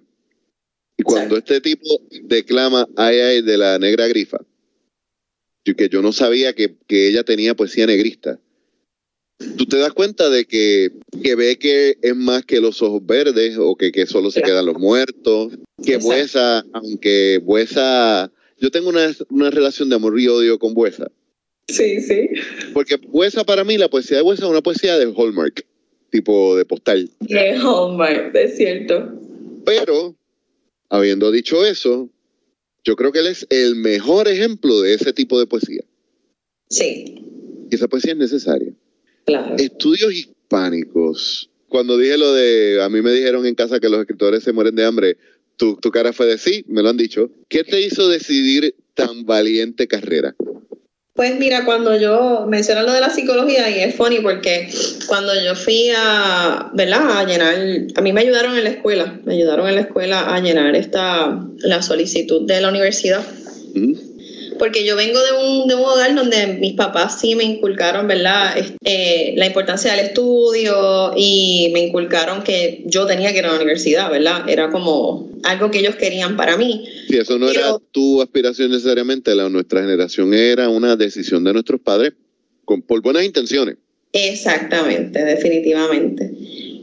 Y 0.98 1.04
cuando 1.04 1.38
este 1.38 1.60
tipo 1.60 2.02
declama 2.24 2.88
ay 2.96 3.20
ay 3.20 3.42
de 3.42 3.58
la 3.58 3.78
negra 3.80 4.08
grifa, 4.08 4.40
que 5.74 5.90
yo 5.90 6.02
no 6.02 6.12
sabía 6.12 6.54
que, 6.54 6.76
ella 6.88 7.24
tenía 7.24 7.56
poesía 7.56 7.88
negrista. 7.88 8.40
Tú 9.58 9.66
te 9.66 9.78
das 9.78 9.92
cuenta 9.94 10.30
de 10.30 10.46
que, 10.46 10.92
que 11.22 11.36
ve 11.36 11.58
que 11.58 11.98
es 12.02 12.16
más 12.16 12.46
que 12.46 12.62
los 12.62 12.82
ojos 12.82 13.06
verdes 13.06 13.58
o 13.60 13.76
que, 13.76 13.92
que 13.92 14.06
solo 14.06 14.32
se 14.32 14.42
quedan 14.42 14.66
los 14.66 14.78
muertos, 14.78 15.54
que 15.84 15.98
Buesa, 15.98 16.64
aunque 16.72 17.42
Buesa, 17.44 18.32
yo 18.58 18.72
tengo 18.72 18.90
una, 18.90 19.12
una 19.30 19.50
relación 19.50 19.90
de 19.90 19.96
amor 19.96 20.18
y 20.20 20.28
odio 20.28 20.58
con 20.58 20.74
Buesa. 20.74 21.12
Sí, 21.68 22.00
sí. 22.00 22.30
Porque 22.74 22.96
Buesa 22.96 23.44
para 23.44 23.66
mí, 23.66 23.78
la 23.78 23.90
poesía 23.90 24.18
de 24.18 24.24
Buesa 24.24 24.46
es 24.46 24.50
una 24.50 24.62
poesía 24.62 24.98
de 24.98 25.06
Hallmark, 25.06 25.66
tipo 26.16 26.56
de 26.56 26.64
postal. 26.64 27.10
Es 27.28 28.56
cierto. 28.56 29.20
Pero, 29.66 30.16
habiendo 30.90 31.30
dicho 31.30 31.66
eso, 31.66 32.10
yo 32.86 32.96
creo 32.96 33.12
que 33.12 33.20
él 33.20 33.28
es 33.28 33.46
el 33.50 33.76
mejor 33.76 34.30
ejemplo 34.30 34.80
de 34.80 34.94
ese 34.94 35.12
tipo 35.12 35.38
de 35.38 35.46
poesía. 35.46 35.84
Sí. 36.70 37.22
Y 37.70 37.76
esa 37.76 37.90
poesía 37.90 38.14
es 38.14 38.18
necesaria. 38.18 38.72
Claro. 39.26 39.58
Estudios 39.58 40.14
hispánicos. 40.14 41.50
Cuando 41.68 41.98
dije 41.98 42.18
lo 42.18 42.32
de, 42.32 42.82
a 42.82 42.88
mí 42.88 43.02
me 43.02 43.12
dijeron 43.12 43.46
en 43.46 43.56
casa 43.56 43.82
que 43.82 43.90
los 43.90 44.00
escritores 44.00 44.42
se 44.44 44.54
mueren 44.54 44.76
de 44.76 44.86
hambre, 44.86 45.18
tu, 45.58 45.76
tu 45.76 45.92
cara 45.92 46.14
fue 46.14 46.28
de 46.28 46.38
sí, 46.38 46.64
me 46.70 46.82
lo 46.82 46.90
han 46.90 46.98
dicho. 46.98 47.30
¿Qué 47.50 47.66
te 47.66 47.82
hizo 47.82 48.08
decidir 48.08 48.74
tan 48.94 49.26
valiente 49.26 49.88
carrera? 49.88 50.34
Pues 51.16 51.40
mira, 51.40 51.64
cuando 51.64 51.98
yo 51.98 52.46
menciono 52.46 52.82
lo 52.82 52.92
de 52.92 53.00
la 53.00 53.10
psicología 53.10 53.70
y 53.70 53.80
es 53.80 53.96
funny 53.96 54.20
porque 54.20 54.68
cuando 55.08 55.34
yo 55.42 55.56
fui 55.56 55.90
a, 55.96 56.70
¿verdad? 56.74 57.20
A 57.20 57.24
llenar, 57.24 57.56
a 57.96 58.02
mí 58.02 58.12
me 58.12 58.20
ayudaron 58.20 58.58
en 58.58 58.66
la 58.66 58.72
escuela, 58.72 59.18
me 59.24 59.36
ayudaron 59.36 59.70
en 59.70 59.76
la 59.76 59.82
escuela 59.82 60.36
a 60.36 60.42
llenar 60.42 60.76
esta, 60.76 61.42
la 61.60 61.82
solicitud 61.82 62.46
de 62.46 62.60
la 62.60 62.68
universidad 62.68 63.22
porque 64.58 64.86
yo 64.86 64.96
vengo 64.96 65.20
de 65.20 65.32
un, 65.32 65.68
de 65.68 65.76
un 65.76 65.84
hogar 65.84 66.14
donde 66.16 66.48
mis 66.48 66.74
papás 66.74 67.20
sí 67.20 67.36
me 67.36 67.44
inculcaron, 67.44 68.08
¿verdad? 68.08 68.56
Eh, 68.84 69.34
la 69.38 69.46
importancia 69.46 69.92
del 69.94 70.08
estudio 70.08 71.14
y 71.16 71.70
me 71.74 71.82
inculcaron 71.82 72.44
que 72.44 72.84
yo 72.86 73.06
tenía 73.06 73.32
que 73.32 73.40
ir 73.40 73.46
a 73.46 73.50
la 73.50 73.56
universidad, 73.56 74.10
¿verdad? 74.10 74.48
Era 74.50 74.70
como 74.70 75.30
algo 75.44 75.72
que 75.72 75.80
ellos 75.80 75.96
querían 75.96 76.38
para 76.38 76.58
mí. 76.58 76.86
Sí, 77.08 77.18
eso 77.18 77.38
no 77.38 77.50
era 77.50 77.78
tu 77.92 78.22
aspiración 78.22 78.72
necesariamente, 78.72 79.36
la 79.36 79.50
nuestra 79.50 79.82
generación 79.82 80.34
era 80.34 80.70
una 80.70 80.96
decisión 80.96 81.44
de 81.44 81.54
nuestros 81.54 81.82
padres 81.82 82.14
con, 82.64 82.82
por 82.82 83.02
buenas 83.02 83.24
intenciones. 83.24 83.78
Exactamente, 84.12 85.24
definitivamente. 85.24 86.32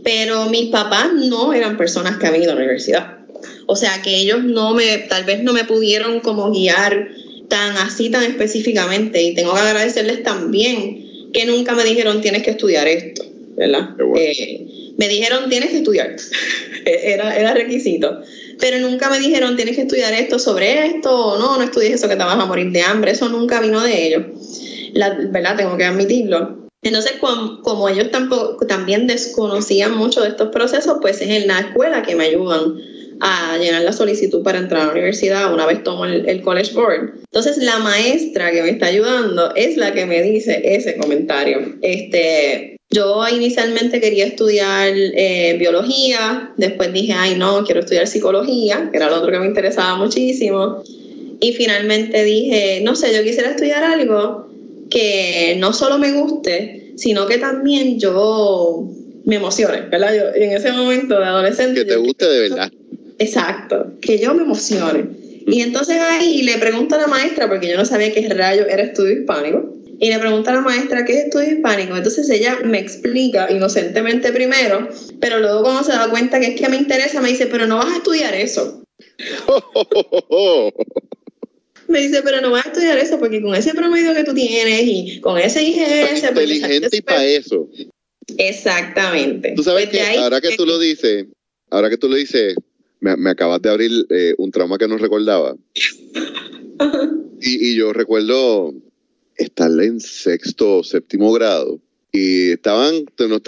Pero 0.05 0.47
mis 0.47 0.69
papás 0.71 1.12
no 1.14 1.52
eran 1.52 1.76
personas 1.76 2.19
que 2.19 2.26
habían 2.26 2.43
ido 2.43 2.52
a 2.52 2.55
la 2.55 2.61
universidad. 2.61 3.19
O 3.67 3.76
sea 3.76 4.02
que 4.02 4.17
ellos 4.17 4.45
no 4.45 4.75
me, 4.75 4.99
tal 4.99 5.25
vez 5.25 5.43
no 5.43 5.52
me 5.52 5.64
pudieron 5.64 6.21
como 6.21 6.50
guiar 6.52 7.11
tan 7.52 7.76
así, 7.76 8.09
tan 8.09 8.25
específicamente. 8.25 9.23
Y 9.23 9.35
tengo 9.35 9.52
que 9.52 9.61
agradecerles 9.61 10.23
también 10.23 11.30
que 11.35 11.44
nunca 11.44 11.75
me 11.75 11.85
dijeron 11.85 12.23
tienes 12.23 12.42
que 12.42 12.52
estudiar 12.52 12.88
esto, 12.88 13.23
¿verdad? 13.56 13.90
Eh, 14.16 14.94
me 14.97 15.06
dijeron 15.06 15.50
tienes 15.50 15.68
que 15.68 15.76
estudiar, 15.78 16.16
era, 16.87 17.37
era 17.37 17.52
requisito. 17.52 18.23
Pero 18.59 18.78
nunca 18.78 19.11
me 19.11 19.18
dijeron 19.18 19.54
tienes 19.56 19.76
que 19.76 19.82
estudiar 19.82 20.14
esto 20.14 20.38
sobre 20.38 20.87
esto, 20.87 21.14
o 21.14 21.38
no, 21.38 21.59
no 21.59 21.62
estudies 21.62 21.92
eso 21.92 22.09
que 22.09 22.16
te 22.16 22.25
vas 22.25 22.38
a 22.38 22.47
morir 22.47 22.73
de 22.73 22.80
hambre. 22.80 23.11
Eso 23.11 23.28
nunca 23.28 23.61
vino 23.61 23.82
de 23.82 24.06
ellos, 24.06 24.23
La, 24.94 25.11
¿verdad? 25.11 25.54
Tengo 25.54 25.76
que 25.76 25.85
admitirlo. 25.85 26.71
Entonces, 26.80 27.12
como 27.21 27.88
ellos 27.90 28.11
tampoco, 28.11 28.66
también 28.66 29.06
desconocían 29.06 29.94
mucho 29.94 30.23
de 30.23 30.28
estos 30.28 30.49
procesos, 30.49 30.97
pues 31.02 31.21
es 31.21 31.28
en 31.28 31.49
la 31.49 31.61
escuela 31.61 32.02
que 32.02 32.16
me 32.16 32.25
ayudan 32.25 32.76
a 33.25 33.57
llenar 33.57 33.83
la 33.83 33.93
solicitud 33.93 34.43
para 34.43 34.59
entrar 34.59 34.83
a 34.83 34.87
la 34.87 34.93
universidad 34.93 35.55
una 35.55 35.64
vez 35.64 35.85
tomo 35.85 36.07
el, 36.07 36.43
College 36.43 36.73
Board. 36.75 37.21
Entonces 37.21 37.57
la 37.59 37.79
maestra 37.79 38.50
que 38.50 38.62
me 38.62 38.71
está 38.71 38.87
ayudando 38.87 39.55
es 39.55 39.76
la 39.76 39.93
que 39.93 40.07
me 40.07 40.21
dice 40.23 40.61
ese 40.64 40.97
comentario. 40.97 41.76
Este, 41.83 42.76
yo 42.91 43.25
inicialmente 43.29 44.00
quería 44.00 44.26
estudiar 44.26 44.93
eh, 44.97 45.55
biología, 45.57 46.52
después 46.57 46.93
dije, 46.93 47.12
ay 47.12 47.37
no, 47.37 47.64
quiero 47.64 47.81
estudiar 47.83 48.09
psicología, 48.09 48.88
que 48.91 48.97
era 48.97 49.09
lo 49.09 49.19
otro 49.19 49.31
que 49.31 49.38
me 49.38 49.47
interesaba 49.47 49.95
muchísimo. 49.95 50.83
Y 51.41 51.52
finalmente 51.52 52.25
dije, 52.25 52.81
no 52.83 52.97
sé, 52.97 53.14
yo 53.14 53.23
quisiera 53.23 53.50
estudiar 53.50 53.85
algo 53.85 54.49
que 54.91 55.55
no 55.59 55.73
solo 55.73 55.99
me 55.99 56.11
guste, 56.11 56.93
sino 56.97 57.26
que 57.26 57.38
también 57.38 58.00
yo 58.00 58.88
me 59.25 59.37
emocione, 59.37 59.83
¿verdad? 59.83 60.12
Yo 60.12 60.43
en 60.43 60.50
ese 60.50 60.73
momento 60.73 61.21
de 61.21 61.25
adolescente... 61.25 61.83
Que 61.83 61.85
te 61.85 61.97
guste 61.97 62.26
de 62.26 62.49
verdad. 62.49 62.73
Exacto, 63.23 63.93
que 64.00 64.19
yo 64.19 64.35
me 64.35 64.43
emocione. 64.43 65.07
Y 65.47 65.61
entonces 65.61 65.97
ahí 66.00 66.43
le 66.43 66.59
pregunto 66.59 66.97
a 66.97 66.99
la 66.99 67.07
maestra, 67.07 67.49
porque 67.49 67.69
yo 67.69 67.76
no 67.76 67.85
sabía 67.85 68.12
qué 68.12 68.29
rayo 68.29 68.67
era 68.67 68.83
estudio 68.83 69.21
hispánico, 69.21 69.76
y 70.00 70.09
le 70.09 70.19
pregunto 70.19 70.50
a 70.50 70.55
la 70.55 70.61
maestra 70.61 71.05
qué 71.05 71.12
es 71.12 71.25
estudio 71.26 71.52
hispánico. 71.52 71.97
Entonces 71.97 72.29
ella 72.31 72.59
me 72.64 72.81
explica 72.81 73.50
inocentemente 73.52 74.33
primero, 74.33 74.88
pero 75.21 75.38
luego 75.38 75.62
cuando 75.62 75.85
se 75.85 75.93
da 75.93 76.11
cuenta 76.11 76.41
que 76.41 76.49
es 76.49 76.61
que 76.61 76.69
me 76.69 76.76
interesa, 76.76 77.21
me 77.21 77.29
dice, 77.29 77.47
pero 77.47 77.67
no 77.67 77.76
vas 77.76 77.93
a 77.93 77.97
estudiar 77.99 78.35
eso. 78.35 78.83
me 81.88 82.00
dice, 82.00 82.23
pero 82.25 82.41
no 82.41 82.50
vas 82.50 82.67
a 82.67 82.71
estudiar 82.71 82.99
eso 82.99 83.21
porque 83.21 83.41
con 83.41 83.55
ese 83.55 83.75
promedio 83.75 84.14
que 84.14 84.25
tú 84.25 84.35
tienes 84.35 84.83
y 84.85 85.21
con 85.21 85.38
ese 85.38 85.62
IGS... 85.62 86.25
Inteligente 86.25 86.97
y 86.97 87.02
para 87.02 87.25
eso. 87.25 87.69
Exactamente. 88.38 89.52
Tú 89.55 89.62
sabes 89.62 89.88
pues 89.88 90.02
que 90.02 90.19
ahora 90.19 90.41
que 90.41 90.57
tú 90.57 90.67
lo 90.67 90.81
dices, 90.81 91.26
ahora 91.71 91.91
que 91.91 91.97
tú 91.97 92.09
lo 92.09 92.17
dices, 92.17 92.57
me, 93.02 93.30
acabas 93.30 93.61
de 93.61 93.68
abrir 93.68 94.06
eh, 94.11 94.35
un 94.38 94.50
trauma 94.50 94.78
que 94.78 94.88
no 94.88 94.97
recordaba. 94.97 95.56
y, 97.40 97.75
yo 97.75 97.92
recuerdo 97.92 98.73
estar 99.37 99.71
en 99.82 100.00
sexto 100.00 100.78
o 100.78 100.85
séptimo 100.85 101.32
grado 101.32 101.80
y 102.12 102.52
estaban, 102.52 103.06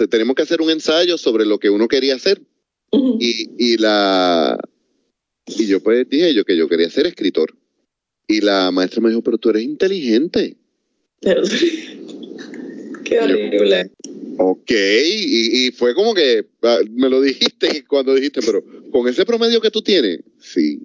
tenemos 0.09 0.35
que 0.35 0.41
hacer 0.41 0.61
un 0.61 0.69
ensayo 0.69 1.17
sobre 1.17 1.45
lo 1.45 1.59
que 1.59 1.69
uno 1.69 1.87
quería 1.87 2.15
hacer. 2.15 2.41
y, 2.91 3.77
la 3.77 4.59
y 5.47 5.67
yo 5.67 5.81
pues 5.81 6.09
dije 6.09 6.33
yo 6.33 6.43
que 6.43 6.57
yo 6.57 6.67
quería 6.67 6.89
ser 6.89 7.07
escritor. 7.07 7.55
Y 8.27 8.41
la 8.41 8.71
maestra 8.71 9.01
me 9.01 9.09
dijo, 9.09 9.21
pero 9.21 9.37
tú 9.37 9.51
eres 9.51 9.63
inteligente. 9.63 10.57
Qué 13.05 13.19
horrible. 13.19 13.91
Ok, 14.37 14.71
y, 14.71 15.71
fue 15.71 15.95
como 15.95 16.13
que 16.13 16.45
ah, 16.63 16.79
me 16.91 17.09
lo 17.09 17.21
dijiste 17.21 17.85
cuando 17.87 18.13
dijiste, 18.13 18.41
pero 18.45 18.61
con 18.91 19.07
ese 19.07 19.25
promedio 19.25 19.61
que 19.61 19.71
tú 19.71 19.81
tienes, 19.81 20.19
sí. 20.39 20.81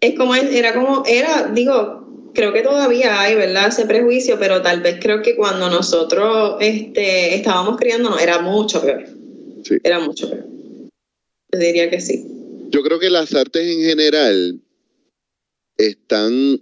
Es 0.00 0.16
como, 0.16 0.34
era 0.34 0.74
como, 0.74 1.04
era, 1.06 1.52
digo, 1.54 2.32
creo 2.34 2.52
que 2.52 2.62
todavía 2.62 3.20
hay, 3.20 3.36
¿verdad? 3.36 3.68
Ese 3.68 3.86
prejuicio, 3.86 4.36
pero 4.38 4.60
tal 4.62 4.82
vez 4.82 4.96
creo 5.00 5.22
que 5.22 5.36
cuando 5.36 5.70
nosotros 5.70 6.56
este, 6.60 7.36
estábamos 7.36 7.78
criándonos 7.78 8.20
era 8.20 8.42
mucho 8.42 8.82
peor. 8.82 9.06
Sí. 9.62 9.76
Era 9.84 10.00
mucho 10.00 10.28
peor. 10.28 10.46
Yo 11.52 11.58
diría 11.58 11.88
que 11.88 12.00
sí. 12.00 12.26
Yo 12.70 12.82
creo 12.82 12.98
que 12.98 13.10
las 13.10 13.32
artes 13.34 13.64
en 13.64 13.80
general 13.80 14.60
están 15.78 16.60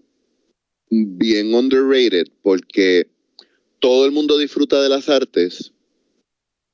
bien 0.91 1.55
underrated 1.55 2.27
porque 2.43 3.12
todo 3.83 4.07
el 4.07 4.13
mundo 4.13 4.39
disfruta 4.39 4.81
de 4.81 4.89
las 4.89 5.09
artes, 5.09 5.73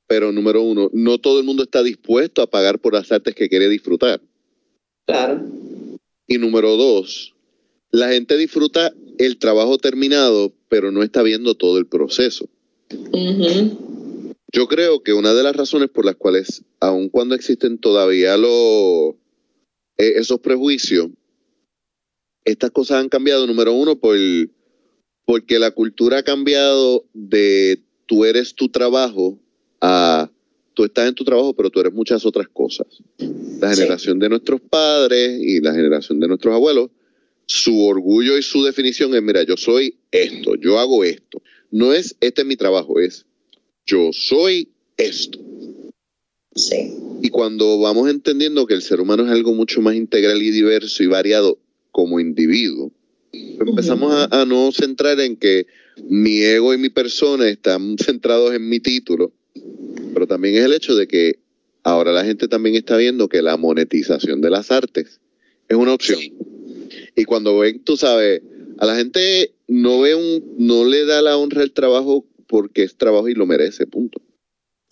pero 0.07 0.31
número 0.31 0.61
uno, 0.61 0.91
no 0.93 1.17
todo 1.17 1.39
el 1.39 1.45
mundo 1.45 1.63
está 1.63 1.81
dispuesto 1.81 2.43
a 2.43 2.49
pagar 2.49 2.77
por 2.77 2.93
las 2.93 3.11
artes 3.11 3.33
que 3.33 3.49
quiere 3.49 3.67
disfrutar. 3.67 4.21
Claro. 5.07 5.43
Y 6.27 6.37
número 6.37 6.77
dos, 6.77 7.33
la 7.89 8.09
gente 8.09 8.37
disfruta 8.37 8.93
el 9.17 9.39
trabajo 9.39 9.79
terminado, 9.79 10.53
pero 10.69 10.91
no 10.91 11.01
está 11.01 11.23
viendo 11.23 11.55
todo 11.55 11.79
el 11.79 11.87
proceso. 11.87 12.47
Yo 14.51 14.67
creo 14.67 15.01
que 15.01 15.13
una 15.13 15.33
de 15.33 15.41
las 15.41 15.55
razones 15.55 15.89
por 15.89 16.05
las 16.05 16.15
cuales, 16.15 16.63
aun 16.79 17.09
cuando 17.09 17.33
existen 17.33 17.79
todavía 17.79 18.37
los, 18.37 19.15
e, 19.97 20.19
esos 20.19 20.39
prejuicios, 20.41 21.07
estas 22.45 22.69
cosas 22.69 23.01
han 23.01 23.09
cambiado, 23.09 23.47
número 23.47 23.73
uno, 23.73 23.99
por 23.99 24.15
el, 24.15 24.51
porque 25.29 25.59
la 25.59 25.69
cultura 25.69 26.17
ha 26.17 26.23
cambiado 26.23 27.05
de 27.13 27.83
tú 28.07 28.25
eres 28.25 28.55
tu 28.55 28.67
trabajo 28.67 29.37
a 29.79 30.27
tú 30.73 30.85
estás 30.85 31.07
en 31.07 31.13
tu 31.13 31.23
trabajo, 31.23 31.53
pero 31.53 31.69
tú 31.69 31.79
eres 31.79 31.93
muchas 31.93 32.25
otras 32.25 32.47
cosas. 32.47 32.87
La 33.61 33.75
generación 33.75 34.17
de 34.17 34.27
nuestros 34.27 34.59
padres 34.59 35.39
y 35.39 35.59
la 35.59 35.71
generación 35.75 36.19
de 36.19 36.29
nuestros 36.29 36.55
abuelos, 36.55 36.89
su 37.45 37.79
orgullo 37.85 38.39
y 38.39 38.41
su 38.41 38.63
definición 38.63 39.13
es, 39.13 39.21
mira, 39.21 39.43
yo 39.43 39.55
soy 39.55 39.99
esto, 40.09 40.55
yo 40.55 40.79
hago 40.79 41.03
esto. 41.03 41.43
no 41.69 41.93
es 41.93 42.15
este 42.21 42.41
es 42.41 42.47
mi 42.47 42.55
trabajo, 42.55 42.99
es 42.99 43.27
yo 43.85 44.09
soy 44.11 44.69
esto. 44.97 45.37
Sí. 46.55 46.91
Y 47.21 47.29
cuando 47.29 47.77
vamos 47.77 48.09
entendiendo 48.09 48.65
que 48.65 48.73
el 48.73 48.81
ser 48.81 48.99
humano 48.99 49.25
es 49.25 49.29
algo 49.29 49.53
mucho 49.53 49.79
más 49.79 49.93
integral 49.93 50.41
y 50.41 50.49
diverso 50.49 51.03
y 51.03 51.05
variado 51.05 51.59
como 51.91 52.19
individuo, 52.19 52.91
empezamos 53.31 54.13
a, 54.13 54.41
a, 54.41 54.45
no 54.45 54.71
centrar 54.71 55.19
en 55.19 55.35
que 55.35 55.67
mi 56.07 56.41
ego 56.41 56.73
y 56.73 56.77
mi 56.77 56.89
persona 56.89 57.47
están 57.47 57.97
centrados 57.97 58.53
en 58.53 58.67
mi 58.67 58.79
título, 58.79 59.31
pero 60.13 60.27
también 60.27 60.55
es 60.55 60.65
el 60.65 60.73
hecho 60.73 60.95
de 60.95 61.07
que 61.07 61.39
ahora 61.83 62.11
la 62.11 62.25
gente 62.25 62.47
también 62.47 62.75
está 62.75 62.97
viendo 62.97 63.29
que 63.29 63.41
la 63.41 63.57
monetización 63.57 64.41
de 64.41 64.49
las 64.49 64.71
artes 64.71 65.19
es 65.67 65.77
una 65.77 65.93
opción. 65.93 66.19
Y 67.15 67.25
cuando 67.25 67.59
ven, 67.59 67.83
tú 67.83 67.97
sabes, 67.97 68.41
a 68.77 68.85
la 68.85 68.95
gente 68.95 69.53
no 69.67 70.01
ve 70.01 70.15
un, 70.15 70.55
no 70.57 70.85
le 70.85 71.05
da 71.05 71.21
la 71.21 71.37
honra 71.37 71.61
al 71.61 71.71
trabajo 71.71 72.25
porque 72.47 72.83
es 72.83 72.95
trabajo 72.95 73.29
y 73.29 73.35
lo 73.35 73.45
merece, 73.45 73.85
punto. 73.85 74.21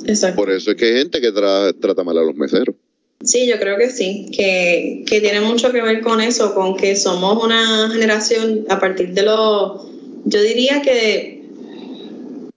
Exacto. 0.05 0.35
Por 0.35 0.51
eso 0.51 0.71
es 0.71 0.77
que 0.77 0.85
hay 0.85 0.93
gente 0.93 1.21
que 1.21 1.31
tra 1.31 1.73
trata 1.73 2.03
mal 2.03 2.17
a 2.17 2.23
los 2.23 2.35
meseros. 2.35 2.75
Sí, 3.23 3.47
yo 3.47 3.59
creo 3.59 3.77
que 3.77 3.89
sí, 3.89 4.27
que, 4.31 5.03
que 5.07 5.21
tiene 5.21 5.41
mucho 5.41 5.71
que 5.71 5.81
ver 5.81 6.01
con 6.01 6.21
eso, 6.21 6.53
con 6.53 6.77
que 6.77 6.95
somos 6.95 7.43
una 7.43 7.89
generación 7.91 8.65
a 8.69 8.79
partir 8.79 9.13
de 9.13 9.23
los, 9.23 9.87
yo 10.25 10.41
diría 10.41 10.81
que 10.83 11.37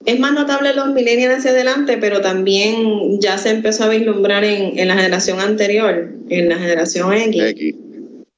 es 0.04 0.18
más 0.18 0.32
notable 0.32 0.74
los 0.74 0.88
millennials 0.88 1.38
hacia 1.38 1.50
adelante, 1.52 1.96
pero 1.98 2.20
también 2.20 3.20
ya 3.20 3.38
se 3.38 3.50
empezó 3.50 3.84
a 3.84 3.88
vislumbrar 3.88 4.44
en, 4.44 4.78
en 4.78 4.88
la 4.88 4.96
generación 4.96 5.40
anterior, 5.40 6.12
en 6.28 6.48
la 6.48 6.58
generación 6.58 7.12
X. 7.12 7.42
X. 7.42 7.74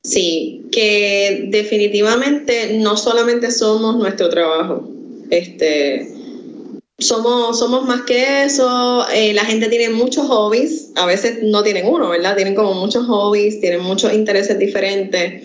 Sí, 0.05 0.63
que 0.73 1.47
definitivamente 1.51 2.79
no 2.79 2.97
solamente 2.97 3.53
somos 3.53 3.97
nuestro 3.97 4.29
trabajo, 4.29 4.89
este, 5.31 6.12
somos, 7.03 7.59
somos 7.59 7.85
más 7.85 8.03
que 8.03 8.45
eso, 8.45 9.07
eh, 9.13 9.33
la 9.35 9.45
gente 9.45 9.69
tiene 9.69 9.91
muchos 9.91 10.27
hobbies, 10.27 10.91
a 10.97 11.07
veces 11.07 11.43
no 11.43 11.63
tienen 11.63 11.87
uno, 11.87 12.09
¿verdad? 12.09 12.37
Tienen 12.37 12.55
como 12.55 12.75
muchos 12.75 13.07
hobbies, 13.07 13.61
tienen 13.61 13.83
muchos 13.83 14.13
intereses 14.13 14.59
diferentes. 14.59 15.43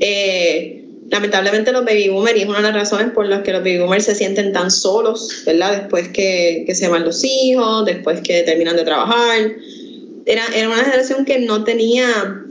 Eh, 0.00 0.84
lamentablemente 1.10 1.72
los 1.72 1.84
baby 1.84 2.08
boomers, 2.08 2.38
y 2.38 2.42
es 2.42 2.48
una 2.48 2.58
de 2.58 2.64
las 2.64 2.74
razones 2.74 3.12
por 3.12 3.26
las 3.26 3.42
que 3.42 3.52
los 3.52 3.62
baby 3.62 3.78
boomers 3.78 4.04
se 4.04 4.14
sienten 4.14 4.52
tan 4.52 4.70
solos, 4.70 5.42
¿verdad? 5.44 5.82
Después 5.82 6.08
que, 6.08 6.64
que 6.66 6.74
se 6.74 6.88
van 6.88 7.04
los 7.04 7.24
hijos, 7.24 7.84
después 7.84 8.20
que 8.20 8.42
terminan 8.42 8.76
de 8.76 8.84
trabajar. 8.84 9.52
Era, 10.26 10.44
era 10.54 10.68
una 10.68 10.84
generación 10.84 11.24
que 11.24 11.40
no 11.40 11.64
tenía 11.64 12.46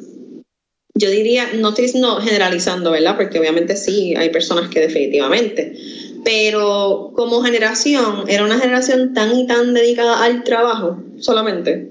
yo 1.00 1.10
diría, 1.10 1.52
no 1.54 1.70
estoy 1.70 1.92
no 2.00 2.18
generalizando, 2.18 2.92
¿verdad? 2.92 3.16
Porque 3.16 3.40
obviamente 3.40 3.76
sí, 3.76 4.16
hay 4.18 4.30
personas 4.30 4.70
que 4.70 4.82
definitivamente, 4.82 5.74
pero 6.24 7.12
como 7.16 7.42
generación, 7.42 8.26
era 8.28 8.44
una 8.44 8.60
generación 8.60 9.14
tan 9.14 9.38
y 9.38 9.48
tan 9.48 9.74
dedicada 9.74 10.24
al 10.24 10.44
trabajo 10.44 10.98
solamente. 11.20 11.90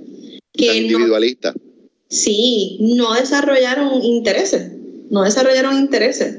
Que 0.52 0.66
Tan 0.66 0.76
individualista. 0.76 1.52
No, 1.52 1.60
sí, 2.08 2.78
no 2.80 3.14
desarrollaron 3.14 4.02
intereses, 4.02 4.72
no 5.10 5.22
desarrollaron 5.22 5.76
intereses. 5.76 6.36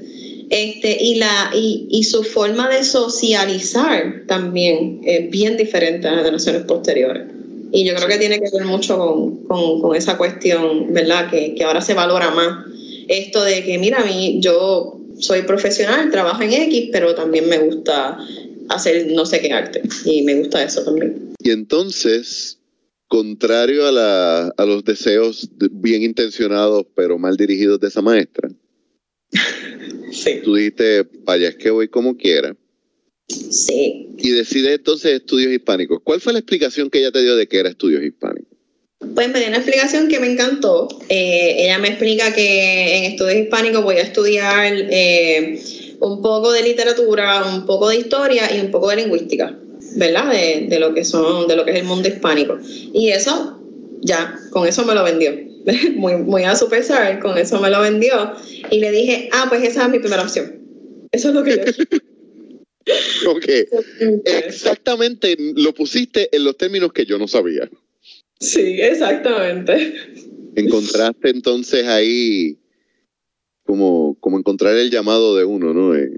Este, 0.49 0.97
y, 0.99 1.15
la, 1.15 1.51
y, 1.53 1.87
y 1.91 2.03
su 2.05 2.23
forma 2.23 2.69
de 2.69 2.83
socializar 2.83 4.23
también 4.27 5.01
es 5.03 5.29
bien 5.29 5.57
diferente 5.57 6.07
a 6.07 6.11
las 6.11 6.23
generaciones 6.23 6.63
posteriores. 6.63 7.27
Y 7.71 7.85
yo 7.85 7.93
creo 7.93 8.07
que 8.07 8.17
tiene 8.17 8.39
que 8.39 8.49
ver 8.51 8.65
mucho 8.65 8.97
con, 8.97 9.43
con, 9.45 9.81
con 9.81 9.95
esa 9.95 10.17
cuestión, 10.17 10.91
¿verdad? 10.91 11.29
Que, 11.29 11.53
que, 11.53 11.63
ahora 11.63 11.81
se 11.81 11.93
valora 11.93 12.31
más 12.31 12.65
esto 13.07 13.43
de 13.43 13.63
que, 13.63 13.77
mira, 13.77 14.01
a 14.01 14.05
mí, 14.05 14.39
yo 14.39 14.98
soy 15.19 15.43
profesional, 15.43 16.09
trabajo 16.11 16.41
en 16.43 16.53
X, 16.53 16.89
pero 16.91 17.15
también 17.15 17.47
me 17.47 17.59
gusta 17.59 18.17
hacer 18.69 19.11
no 19.11 19.25
sé 19.25 19.41
qué 19.41 19.51
arte. 19.51 19.81
Y 20.05 20.23
me 20.23 20.35
gusta 20.35 20.63
eso 20.63 20.83
también. 20.83 21.33
Y 21.39 21.51
entonces, 21.51 22.59
contrario 23.07 23.85
a, 23.87 23.91
la, 23.91 24.47
a 24.55 24.65
los 24.65 24.83
deseos 24.83 25.49
bien 25.71 26.03
intencionados, 26.03 26.85
pero 26.95 27.17
mal 27.17 27.37
dirigidos 27.37 27.79
de 27.79 27.87
esa 27.87 28.01
maestra, 28.01 28.49
sí. 30.11 30.41
tú 30.43 30.55
dijiste, 30.55 31.07
vaya, 31.23 31.49
es 31.49 31.55
que 31.55 31.69
voy 31.69 31.87
como 31.87 32.15
quiera. 32.15 32.55
Sí. 33.27 34.15
Y 34.17 34.31
decide 34.31 34.73
entonces 34.73 35.13
estudios 35.13 35.51
hispánicos. 35.51 35.99
¿Cuál 36.03 36.19
fue 36.19 36.33
la 36.33 36.39
explicación 36.39 36.89
que 36.89 36.99
ella 36.99 37.11
te 37.11 37.21
dio 37.21 37.35
de 37.35 37.47
que 37.47 37.59
era 37.59 37.69
estudios 37.69 38.03
hispánicos? 38.03 38.48
Pues 38.99 39.29
me 39.29 39.39
dio 39.39 39.47
una 39.47 39.57
explicación 39.57 40.09
que 40.09 40.19
me 40.19 40.29
encantó. 40.29 40.89
Eh, 41.07 41.55
ella 41.59 41.79
me 41.79 41.87
explica 41.87 42.33
que 42.33 42.97
en 42.97 43.03
estudios 43.05 43.37
hispánicos 43.37 43.81
voy 43.81 43.95
a 43.95 44.01
estudiar 44.01 44.73
eh, 44.75 45.57
un 46.01 46.21
poco 46.21 46.51
de 46.51 46.63
literatura, 46.63 47.45
un 47.45 47.65
poco 47.65 47.87
de 47.87 47.97
historia 47.97 48.53
y 48.53 48.59
un 48.59 48.71
poco 48.71 48.89
de 48.89 48.97
lingüística, 48.97 49.57
¿verdad? 49.95 50.31
De, 50.31 50.67
de, 50.67 50.79
lo 50.79 50.93
que 50.93 51.05
son, 51.05 51.47
de 51.47 51.55
lo 51.55 51.63
que 51.63 51.71
es 51.71 51.77
el 51.77 51.85
mundo 51.85 52.09
hispánico. 52.09 52.59
Y 52.93 53.09
eso, 53.09 53.61
ya, 54.01 54.37
con 54.51 54.67
eso 54.67 54.85
me 54.85 54.93
lo 54.93 55.03
vendió. 55.03 55.31
Muy, 55.95 56.15
muy 56.15 56.43
a 56.43 56.55
su 56.55 56.69
pesar, 56.69 57.19
con 57.19 57.37
eso 57.37 57.59
me 57.59 57.69
lo 57.69 57.81
vendió. 57.81 58.33
Y 58.71 58.79
le 58.79 58.91
dije, 58.91 59.29
ah, 59.31 59.45
pues 59.49 59.63
esa 59.63 59.83
es 59.83 59.89
mi 59.89 59.99
primera 59.99 60.23
opción. 60.23 60.59
Eso 61.11 61.29
es 61.29 61.35
lo 61.35 61.43
que 61.43 61.57
yo 61.57 61.63
Ok, 63.29 63.45
exactamente 64.25 65.35
lo 65.37 65.73
pusiste 65.73 66.35
en 66.35 66.43
los 66.43 66.57
términos 66.57 66.91
que 66.91 67.05
yo 67.05 67.17
no 67.17 67.27
sabía. 67.27 67.69
Sí, 68.39 68.81
exactamente. 68.81 69.93
Encontraste 70.55 71.29
entonces 71.29 71.87
ahí 71.87 72.57
como, 73.63 74.15
como 74.19 74.37
encontrar 74.37 74.75
el 74.75 74.89
llamado 74.89 75.35
de 75.35 75.45
uno, 75.45 75.73
¿no? 75.73 75.95
Eh, 75.95 76.11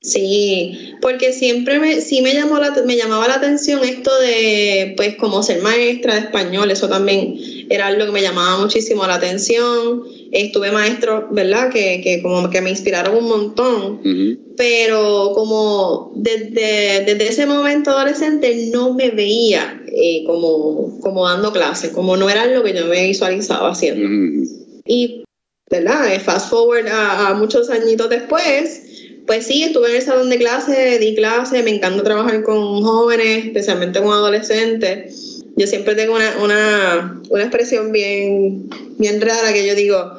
Sí, 0.00 0.94
porque 1.00 1.32
siempre 1.32 1.80
me, 1.80 2.00
sí 2.00 2.22
me, 2.22 2.32
llamó 2.32 2.58
la, 2.60 2.70
me 2.86 2.96
llamaba 2.96 3.26
la 3.26 3.34
atención 3.34 3.82
esto 3.82 4.16
de, 4.20 4.94
pues, 4.96 5.16
como 5.16 5.42
ser 5.42 5.60
maestra 5.60 6.14
de 6.14 6.20
español, 6.20 6.70
eso 6.70 6.88
también 6.88 7.36
era 7.68 7.88
algo 7.88 8.06
que 8.06 8.12
me 8.12 8.22
llamaba 8.22 8.58
muchísimo 8.58 9.06
la 9.06 9.16
atención. 9.16 10.04
Estuve 10.32 10.72
maestro, 10.72 11.28
¿verdad? 11.30 11.70
Que, 11.70 12.00
que 12.02 12.22
como 12.22 12.50
que 12.50 12.60
me 12.60 12.70
inspiraron 12.70 13.16
un 13.16 13.28
montón, 13.28 13.92
uh 13.92 14.02
-huh. 14.02 14.38
pero 14.56 15.32
como 15.34 16.12
desde, 16.16 17.04
desde 17.06 17.28
ese 17.28 17.46
momento 17.46 17.90
adolescente 17.90 18.68
no 18.72 18.94
me 18.94 19.10
veía 19.10 19.82
eh, 19.86 20.24
como, 20.26 21.00
como 21.00 21.28
dando 21.28 21.52
clases, 21.52 21.90
como 21.90 22.16
no 22.16 22.28
era 22.28 22.46
lo 22.46 22.62
que 22.62 22.74
yo 22.74 22.86
me 22.86 23.06
visualizaba 23.06 23.70
haciendo. 23.70 24.06
Uh 24.06 24.10
-huh. 24.10 24.48
Y, 24.86 25.24
¿verdad? 25.70 26.20
Fast 26.20 26.50
forward 26.50 26.88
a, 26.88 27.28
a 27.28 27.34
muchos 27.34 27.70
añitos 27.70 28.08
después 28.10 28.82
pues 29.28 29.44
sí, 29.44 29.62
estuve 29.62 29.90
en 29.90 29.96
el 29.96 30.02
salón 30.02 30.30
de 30.30 30.38
clase, 30.38 30.98
di 30.98 31.14
clase, 31.14 31.62
me 31.62 31.68
encanta 31.70 32.02
trabajar 32.02 32.42
con 32.42 32.82
jóvenes, 32.82 33.44
especialmente 33.44 34.00
con 34.00 34.10
adolescentes. 34.10 35.44
Yo 35.54 35.66
siempre 35.66 35.94
tengo 35.94 36.14
una, 36.14 36.34
una, 36.42 37.22
una, 37.28 37.42
expresión 37.42 37.92
bien, 37.92 38.70
bien 38.96 39.20
rara 39.20 39.52
que 39.52 39.66
yo 39.66 39.74
digo, 39.74 40.17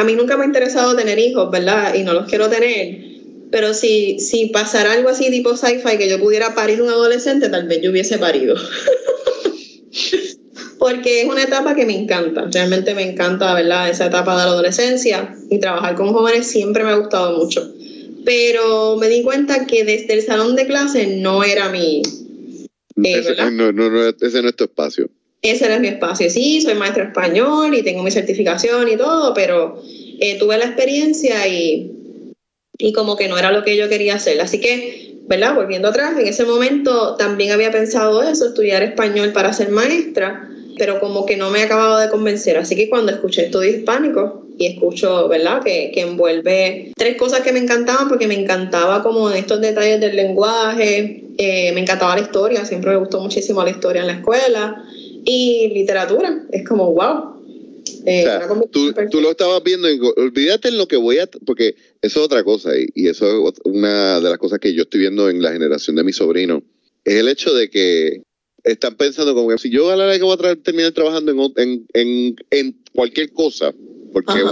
a 0.00 0.04
mí 0.04 0.14
nunca 0.14 0.36
me 0.36 0.44
ha 0.44 0.46
interesado 0.46 0.96
tener 0.96 1.18
hijos, 1.18 1.50
¿verdad? 1.50 1.94
Y 1.94 2.02
no 2.02 2.12
los 2.12 2.26
quiero 2.26 2.48
tener. 2.48 3.10
Pero 3.50 3.74
si, 3.74 4.18
si 4.20 4.46
pasara 4.46 4.92
algo 4.92 5.08
así 5.08 5.30
tipo 5.30 5.56
sci-fi, 5.56 5.98
que 5.98 6.08
yo 6.08 6.18
pudiera 6.20 6.54
parir 6.54 6.80
un 6.80 6.88
adolescente, 6.88 7.48
tal 7.48 7.66
vez 7.66 7.82
yo 7.82 7.90
hubiese 7.90 8.18
parido. 8.18 8.56
Porque 10.78 11.22
es 11.22 11.28
una 11.28 11.42
etapa 11.42 11.74
que 11.74 11.84
me 11.84 11.94
encanta, 11.94 12.48
realmente 12.50 12.94
me 12.94 13.02
encanta, 13.02 13.52
¿verdad? 13.54 13.90
Esa 13.90 14.06
etapa 14.06 14.32
de 14.32 14.44
la 14.44 14.52
adolescencia 14.52 15.36
y 15.50 15.58
trabajar 15.58 15.94
con 15.94 16.12
jóvenes 16.12 16.46
siempre 16.46 16.84
me 16.84 16.90
ha 16.90 16.96
gustado 16.96 17.36
mucho 17.36 17.70
pero 18.24 18.96
me 18.96 19.08
di 19.08 19.22
cuenta 19.22 19.66
que 19.66 19.84
desde 19.84 20.14
el 20.14 20.22
salón 20.22 20.56
de 20.56 20.66
clase 20.66 21.16
no 21.18 21.42
era 21.42 21.68
mi... 21.70 22.02
Eh, 23.02 23.18
ese, 23.18 23.34
no, 23.36 23.72
no, 23.72 23.90
no, 23.90 24.08
ese 24.08 24.42
no 24.42 24.48
es 24.48 24.56
tu 24.56 24.64
espacio. 24.64 25.08
Ese 25.42 25.66
era 25.66 25.78
mi 25.78 25.88
espacio, 25.88 26.28
sí, 26.28 26.60
soy 26.60 26.74
maestra 26.74 27.04
español 27.04 27.74
y 27.74 27.82
tengo 27.82 28.02
mi 28.02 28.10
certificación 28.10 28.88
y 28.88 28.96
todo, 28.96 29.32
pero 29.32 29.80
eh, 30.20 30.38
tuve 30.38 30.58
la 30.58 30.66
experiencia 30.66 31.48
y, 31.48 31.90
y 32.76 32.92
como 32.92 33.16
que 33.16 33.28
no 33.28 33.38
era 33.38 33.50
lo 33.50 33.64
que 33.64 33.76
yo 33.76 33.88
quería 33.88 34.16
hacer. 34.16 34.38
Así 34.40 34.60
que, 34.60 35.16
¿verdad? 35.26 35.54
Volviendo 35.54 35.88
atrás, 35.88 36.18
en 36.18 36.26
ese 36.26 36.44
momento 36.44 37.16
también 37.16 37.52
había 37.52 37.70
pensado 37.70 38.22
eso, 38.22 38.48
estudiar 38.48 38.82
español 38.82 39.32
para 39.32 39.52
ser 39.54 39.70
maestra, 39.70 40.46
pero 40.76 41.00
como 41.00 41.24
que 41.24 41.38
no 41.38 41.48
me 41.48 41.62
acababa 41.62 42.02
de 42.02 42.10
convencer. 42.10 42.58
Así 42.58 42.76
que 42.76 42.90
cuando 42.90 43.12
escuché 43.12 43.46
estudios 43.46 43.76
hispánicos, 43.76 44.32
y 44.60 44.66
escucho, 44.66 45.26
¿verdad? 45.26 45.62
Que, 45.62 45.90
que, 45.90 46.02
envuelve 46.02 46.92
tres 46.94 47.16
cosas 47.16 47.40
que 47.40 47.50
me 47.50 47.60
encantaban 47.60 48.10
porque 48.10 48.26
me 48.26 48.34
encantaba 48.34 49.02
como 49.02 49.30
estos 49.30 49.58
detalles 49.62 50.00
del 50.00 50.14
lenguaje, 50.16 51.24
eh, 51.38 51.72
me 51.72 51.80
encantaba 51.80 52.14
la 52.14 52.20
historia, 52.20 52.66
siempre 52.66 52.90
me 52.90 52.98
gustó 52.98 53.22
muchísimo 53.22 53.64
la 53.64 53.70
historia 53.70 54.02
en 54.02 54.08
la 54.08 54.12
escuela 54.12 54.84
y 55.30 55.68
literatura, 55.68 56.46
es 56.50 56.66
como 56.66 56.92
wow. 56.92 57.40
Eh, 58.04 58.20
o 58.20 58.24
sea, 58.24 58.48
tú, 58.70 58.92
tú, 59.10 59.20
lo 59.20 59.30
estabas 59.30 59.62
viendo, 59.62 59.88
en, 59.88 60.00
olvídate 60.16 60.68
en 60.68 60.78
lo 60.78 60.86
que 60.86 60.96
voy 60.96 61.18
a, 61.18 61.26
porque 61.46 61.74
eso 62.02 62.20
es 62.20 62.24
otra 62.26 62.44
cosa 62.44 62.76
y, 62.78 62.86
y, 62.94 63.08
eso 63.08 63.48
es 63.48 63.54
una 63.64 64.20
de 64.20 64.28
las 64.28 64.38
cosas 64.38 64.58
que 64.58 64.72
yo 64.74 64.82
estoy 64.82 65.00
viendo 65.00 65.28
en 65.28 65.42
la 65.42 65.52
generación 65.52 65.96
de 65.96 66.04
mi 66.04 66.12
sobrino, 66.12 66.62
es 67.04 67.14
el 67.14 67.28
hecho 67.28 67.54
de 67.54 67.70
que 67.70 68.22
están 68.64 68.96
pensando 68.96 69.34
como 69.34 69.48
que 69.48 69.58
si 69.58 69.70
yo 69.70 69.90
a 69.90 69.96
la 69.96 70.04
hora 70.04 70.16
que 70.16 70.24
voy 70.24 70.36
a 70.38 70.56
terminar 70.56 70.92
trabajando 70.92 71.32
en, 71.32 71.40
en, 71.56 71.86
en, 71.94 72.36
en 72.50 72.76
cualquier 72.92 73.32
cosa, 73.32 73.74
porque 74.12 74.42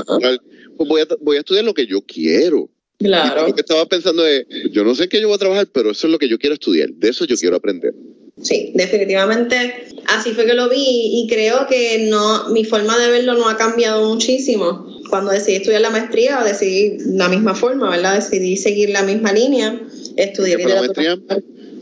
pues 0.77 0.89
voy 0.89 1.01
a, 1.03 1.07
voy 1.21 1.37
a, 1.37 1.41
estudiar 1.41 1.65
lo 1.65 1.75
que 1.75 1.87
yo 1.87 2.01
quiero. 2.03 2.71
Claro. 2.99 3.47
lo 3.47 3.55
que 3.55 3.61
estaba 3.61 3.87
pensando 3.87 4.27
es, 4.27 4.45
yo 4.73 4.83
no 4.83 4.93
sé 4.97 5.09
qué 5.09 5.21
yo 5.21 5.29
voy 5.29 5.37
a 5.37 5.39
trabajar, 5.39 5.69
pero 5.73 5.91
eso 5.93 6.09
es 6.09 6.11
lo 6.11 6.19
que 6.19 6.29
yo 6.29 6.37
quiero 6.37 6.55
estudiar, 6.55 6.91
de 6.91 7.09
eso 7.11 7.25
yo 7.27 7.37
quiero 7.37 7.57
aprender. 7.57 7.95
Sí, 8.43 8.73
definitivamente 8.75 9.89
así 10.09 10.33
fue 10.33 10.47
que 10.47 10.55
lo 10.55 10.69
vi 10.69 11.23
y 11.23 11.27
creo 11.29 11.67
que 11.67 12.07
no, 12.11 12.49
mi 12.49 12.65
forma 12.65 12.99
de 12.99 13.11
verlo 13.11 13.35
no 13.35 13.49
ha 13.49 13.57
cambiado 13.57 14.09
muchísimo. 14.09 14.87
Cuando 15.11 15.31
decidí 15.31 15.57
estudiar 15.57 15.81
la 15.81 15.91
maestría, 15.91 16.43
decidí 16.45 16.99
la 17.07 17.29
misma 17.29 17.55
forma, 17.55 17.91
¿verdad? 17.91 18.17
Decidí 18.17 18.57
seguir 18.57 18.91
la 18.91 19.03
misma 19.03 19.33
línea, 19.33 19.81
estudiar 20.17 20.59
literatura 20.61 21.19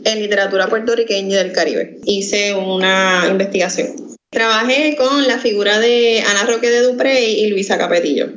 en 0.05 0.21
literatura 0.21 0.67
puertorriqueña 0.67 1.35
y 1.35 1.43
del 1.43 1.51
Caribe. 1.51 1.99
Hice 2.05 2.53
una 2.53 3.27
investigación. 3.29 4.17
Trabajé 4.29 4.95
con 4.97 5.27
la 5.27 5.37
figura 5.39 5.79
de 5.79 6.21
Ana 6.25 6.45
Roque 6.45 6.69
de 6.69 6.81
Dupré 6.83 7.29
y 7.29 7.47
Luisa 7.47 7.77
Capetillo. 7.77 8.29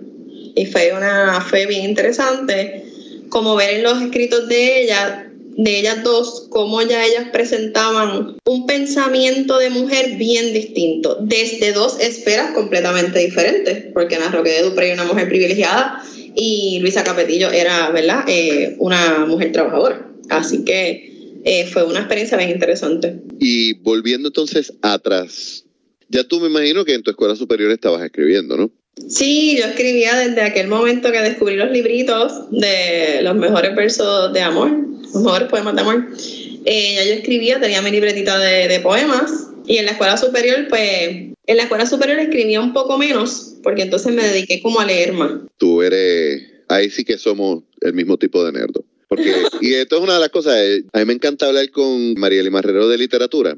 Y 0.57 0.67
fue 0.67 0.93
una 0.97 1.41
fue 1.41 1.67
bien 1.67 1.85
interesante 1.85 2.85
como 3.29 3.55
ver 3.55 3.77
en 3.77 3.83
los 3.85 4.03
escritos 4.03 4.49
de 4.49 4.83
ella 4.83 5.30
de 5.63 5.79
ellas 5.79 6.03
dos, 6.03 6.47
cómo 6.49 6.81
ya 6.81 7.05
ellas 7.05 7.27
presentaban 7.33 8.37
un 8.47 8.67
pensamiento 8.67 9.59
de 9.59 9.69
mujer 9.69 10.17
bien 10.17 10.55
distinto, 10.55 11.19
desde 11.21 11.73
dos 11.73 12.01
esferas 12.01 12.53
completamente 12.53 13.19
diferentes, 13.19 13.85
porque 13.93 14.17
Ana 14.17 14.31
Roque 14.31 14.51
de 14.51 14.63
Dupré 14.63 14.91
era 14.91 15.03
una 15.03 15.13
mujer 15.13 15.29
privilegiada 15.29 16.03
y 16.35 16.79
Luisa 16.81 17.05
Capetillo 17.05 17.51
era, 17.51 17.91
¿verdad?, 17.91 18.25
eh, 18.27 18.77
una 18.79 19.27
mujer 19.27 19.53
trabajadora. 19.53 20.11
Así 20.31 20.65
que 20.65 21.41
eh, 21.45 21.67
fue 21.67 21.85
una 21.85 22.01
experiencia 22.01 22.39
bien 22.39 22.51
interesante. 22.51 23.21
Y 23.39 23.75
volviendo 23.75 24.29
entonces 24.29 24.73
atrás, 24.81 25.67
ya 26.09 26.25
tú 26.25 26.41
me 26.41 26.49
imagino 26.49 26.87
que 26.87 26.95
en 26.95 27.03
tu 27.03 27.11
escuela 27.11 27.37
superior 27.37 27.71
estabas 27.71 28.03
escribiendo, 28.03 28.57
¿no? 28.57 28.71
Sí, 29.09 29.57
yo 29.59 29.67
escribía 29.67 30.17
desde 30.17 30.43
aquel 30.43 30.69
momento 30.69 31.11
que 31.11 31.21
descubrí 31.21 31.57
los 31.57 31.71
libritos 31.71 32.51
de 32.51 33.21
los 33.23 33.35
mejores 33.37 33.75
versos 33.75 34.33
de 34.33 34.41
amor, 34.41 34.71
los 34.71 35.23
mejores 35.23 35.49
poemas 35.49 35.75
de 35.75 35.81
amor. 35.81 36.07
Eh, 36.65 36.95
ya 36.97 37.05
yo 37.05 37.13
escribía, 37.15 37.61
tenía 37.61 37.83
mi 37.83 37.91
libretita 37.91 38.39
de, 38.39 38.81
poemas 38.81 39.49
y 39.67 39.79
en 39.79 39.87
la 39.87 39.93
escuela 39.93 40.17
superior, 40.17 40.67
pues, 40.69 40.83
en 41.47 41.57
la 41.57 41.63
escuela 41.63 41.87
superior 41.87 42.19
escribía 42.19 42.61
un 42.61 42.73
poco 42.73 42.99
menos 42.99 43.51
porque 43.63 43.83
entonces 43.83 44.13
me 44.13 44.23
dediqué 44.23 44.61
como 44.61 44.81
a 44.81 44.87
leer 44.87 45.13
más. 45.13 45.33
Tú 45.57 45.83
eres, 45.83 46.43
ahí 46.69 46.91
sí 46.91 47.05
que 47.05 47.19
somos 47.19 47.63
el 47.81 47.93
mismo 47.95 48.17
tipo 48.17 48.45
de 48.45 48.53
nerdo. 48.53 48.85
Porque, 49.09 49.35
y 49.61 49.75
esto 49.75 49.97
es 49.97 50.03
una 50.03 50.15
de 50.15 50.21
las 50.21 50.29
cosas, 50.29 50.57
eh, 50.59 50.85
a 50.93 50.99
mí 51.01 51.05
me 51.05 51.15
encanta 51.15 51.47
hablar 51.47 51.69
con 51.71 52.15
Marieli 52.15 52.51
Marrero 52.51 52.89
de 52.89 52.99
literatura. 52.99 53.57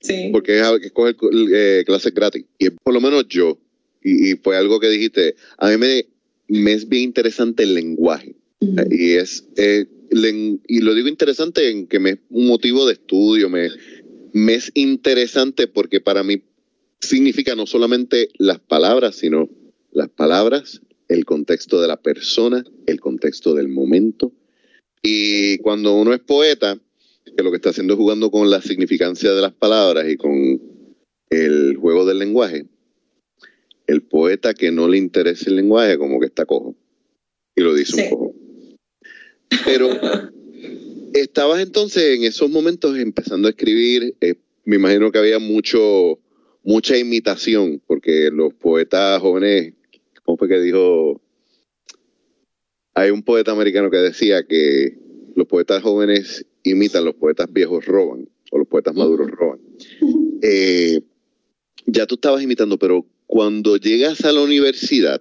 Sí. 0.00 0.30
Porque 0.32 0.58
es 0.58 0.80
que 0.80 0.90
coger 0.90 1.16
eh, 1.52 1.84
clases 1.86 2.14
gratis. 2.14 2.44
Y 2.58 2.70
por 2.70 2.94
lo 2.94 3.00
menos 3.00 3.26
yo, 3.28 3.58
y, 4.06 4.36
fue 4.36 4.56
algo 4.56 4.78
que 4.78 4.88
dijiste, 4.88 5.34
a 5.58 5.68
mí 5.70 5.76
me, 5.76 6.06
me 6.48 6.72
es 6.72 6.88
bien 6.88 7.04
interesante 7.04 7.64
el 7.64 7.74
lenguaje. 7.74 8.36
Y 8.90 9.12
es 9.12 9.46
eh, 9.56 9.86
y 10.10 10.80
lo 10.80 10.94
digo 10.94 11.08
interesante 11.08 11.70
en 11.70 11.86
que 11.86 11.98
me 11.98 12.10
es 12.10 12.18
un 12.30 12.46
motivo 12.46 12.86
de 12.86 12.94
estudio, 12.94 13.50
me, 13.50 13.68
me 14.32 14.54
es 14.54 14.70
interesante 14.74 15.66
porque 15.66 16.00
para 16.00 16.22
mí 16.22 16.42
significa 17.00 17.54
no 17.54 17.66
solamente 17.66 18.28
las 18.38 18.60
palabras, 18.60 19.16
sino 19.16 19.48
las 19.92 20.08
palabras, 20.08 20.80
el 21.08 21.24
contexto 21.24 21.80
de 21.80 21.88
la 21.88 21.96
persona, 21.96 22.64
el 22.86 23.00
contexto 23.00 23.54
del 23.54 23.68
momento. 23.68 24.32
Y 25.02 25.58
cuando 25.58 25.94
uno 25.94 26.14
es 26.14 26.20
poeta, 26.20 26.78
que 27.36 27.42
lo 27.42 27.50
que 27.50 27.56
está 27.56 27.70
haciendo 27.70 27.94
es 27.94 27.98
jugando 27.98 28.30
con 28.30 28.50
la 28.50 28.62
significancia 28.62 29.32
de 29.32 29.42
las 29.42 29.52
palabras 29.52 30.06
y 30.08 30.16
con 30.16 30.60
el 31.30 31.76
juego 31.76 32.06
del 32.06 32.18
lenguaje, 32.18 32.66
el 33.86 34.02
poeta 34.02 34.54
que 34.54 34.70
no 34.70 34.88
le 34.88 34.98
interesa 34.98 35.48
el 35.48 35.56
lenguaje 35.56 35.98
como 35.98 36.20
que 36.20 36.26
está 36.26 36.44
cojo. 36.44 36.74
Y 37.54 37.62
lo 37.62 37.74
dice 37.74 38.02
un 38.02 38.10
cojo. 38.10 38.34
Pero 39.64 39.88
estabas 41.14 41.60
entonces 41.60 42.16
en 42.16 42.24
esos 42.24 42.50
momentos 42.50 42.98
empezando 42.98 43.48
a 43.48 43.50
escribir, 43.50 44.14
eh, 44.20 44.34
me 44.64 44.76
imagino 44.76 45.10
que 45.12 45.18
había 45.18 45.38
mucho, 45.38 46.18
mucha 46.62 46.96
imitación, 46.98 47.80
porque 47.86 48.30
los 48.32 48.52
poetas 48.54 49.20
jóvenes, 49.20 49.74
¿cómo 50.24 50.36
fue 50.36 50.48
que 50.48 50.60
dijo? 50.60 51.20
Hay 52.94 53.10
un 53.10 53.22
poeta 53.22 53.52
americano 53.52 53.90
que 53.90 53.98
decía 53.98 54.44
que 54.46 54.98
los 55.34 55.46
poetas 55.46 55.82
jóvenes 55.82 56.46
imitan, 56.62 57.04
los 57.04 57.14
poetas 57.14 57.52
viejos 57.52 57.84
roban, 57.84 58.28
o 58.50 58.58
los 58.58 58.66
poetas 58.66 58.94
maduros 58.94 59.30
roban. 59.30 59.60
Eh, 60.42 61.02
ya 61.86 62.06
tú 62.06 62.16
estabas 62.16 62.42
imitando, 62.42 62.78
pero 62.78 63.06
cuando 63.26 63.76
llegas 63.76 64.24
a 64.24 64.32
la 64.32 64.40
universidad, 64.42 65.20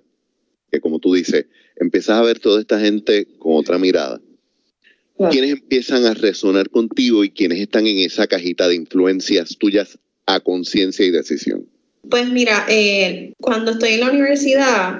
que 0.71 0.79
como 0.79 0.99
tú 0.99 1.13
dices, 1.13 1.45
empiezas 1.75 2.17
a 2.17 2.21
ver 2.21 2.39
toda 2.39 2.61
esta 2.61 2.79
gente 2.79 3.27
con 3.39 3.55
otra 3.55 3.77
mirada, 3.77 4.21
¿quiénes 5.31 5.51
empiezan 5.51 6.05
a 6.05 6.13
resonar 6.13 6.69
contigo 6.69 7.23
y 7.23 7.31
quiénes 7.31 7.59
están 7.59 7.87
en 7.87 7.99
esa 7.99 8.27
cajita 8.27 8.67
de 8.67 8.75
influencias 8.75 9.57
tuyas 9.57 9.99
a 10.25 10.39
conciencia 10.39 11.05
y 11.05 11.11
decisión? 11.11 11.67
Pues 12.09 12.29
mira, 12.29 12.65
eh, 12.69 13.33
cuando 13.41 13.71
estoy 13.71 13.93
en 13.93 14.01
la 14.01 14.11
universidad 14.11 14.99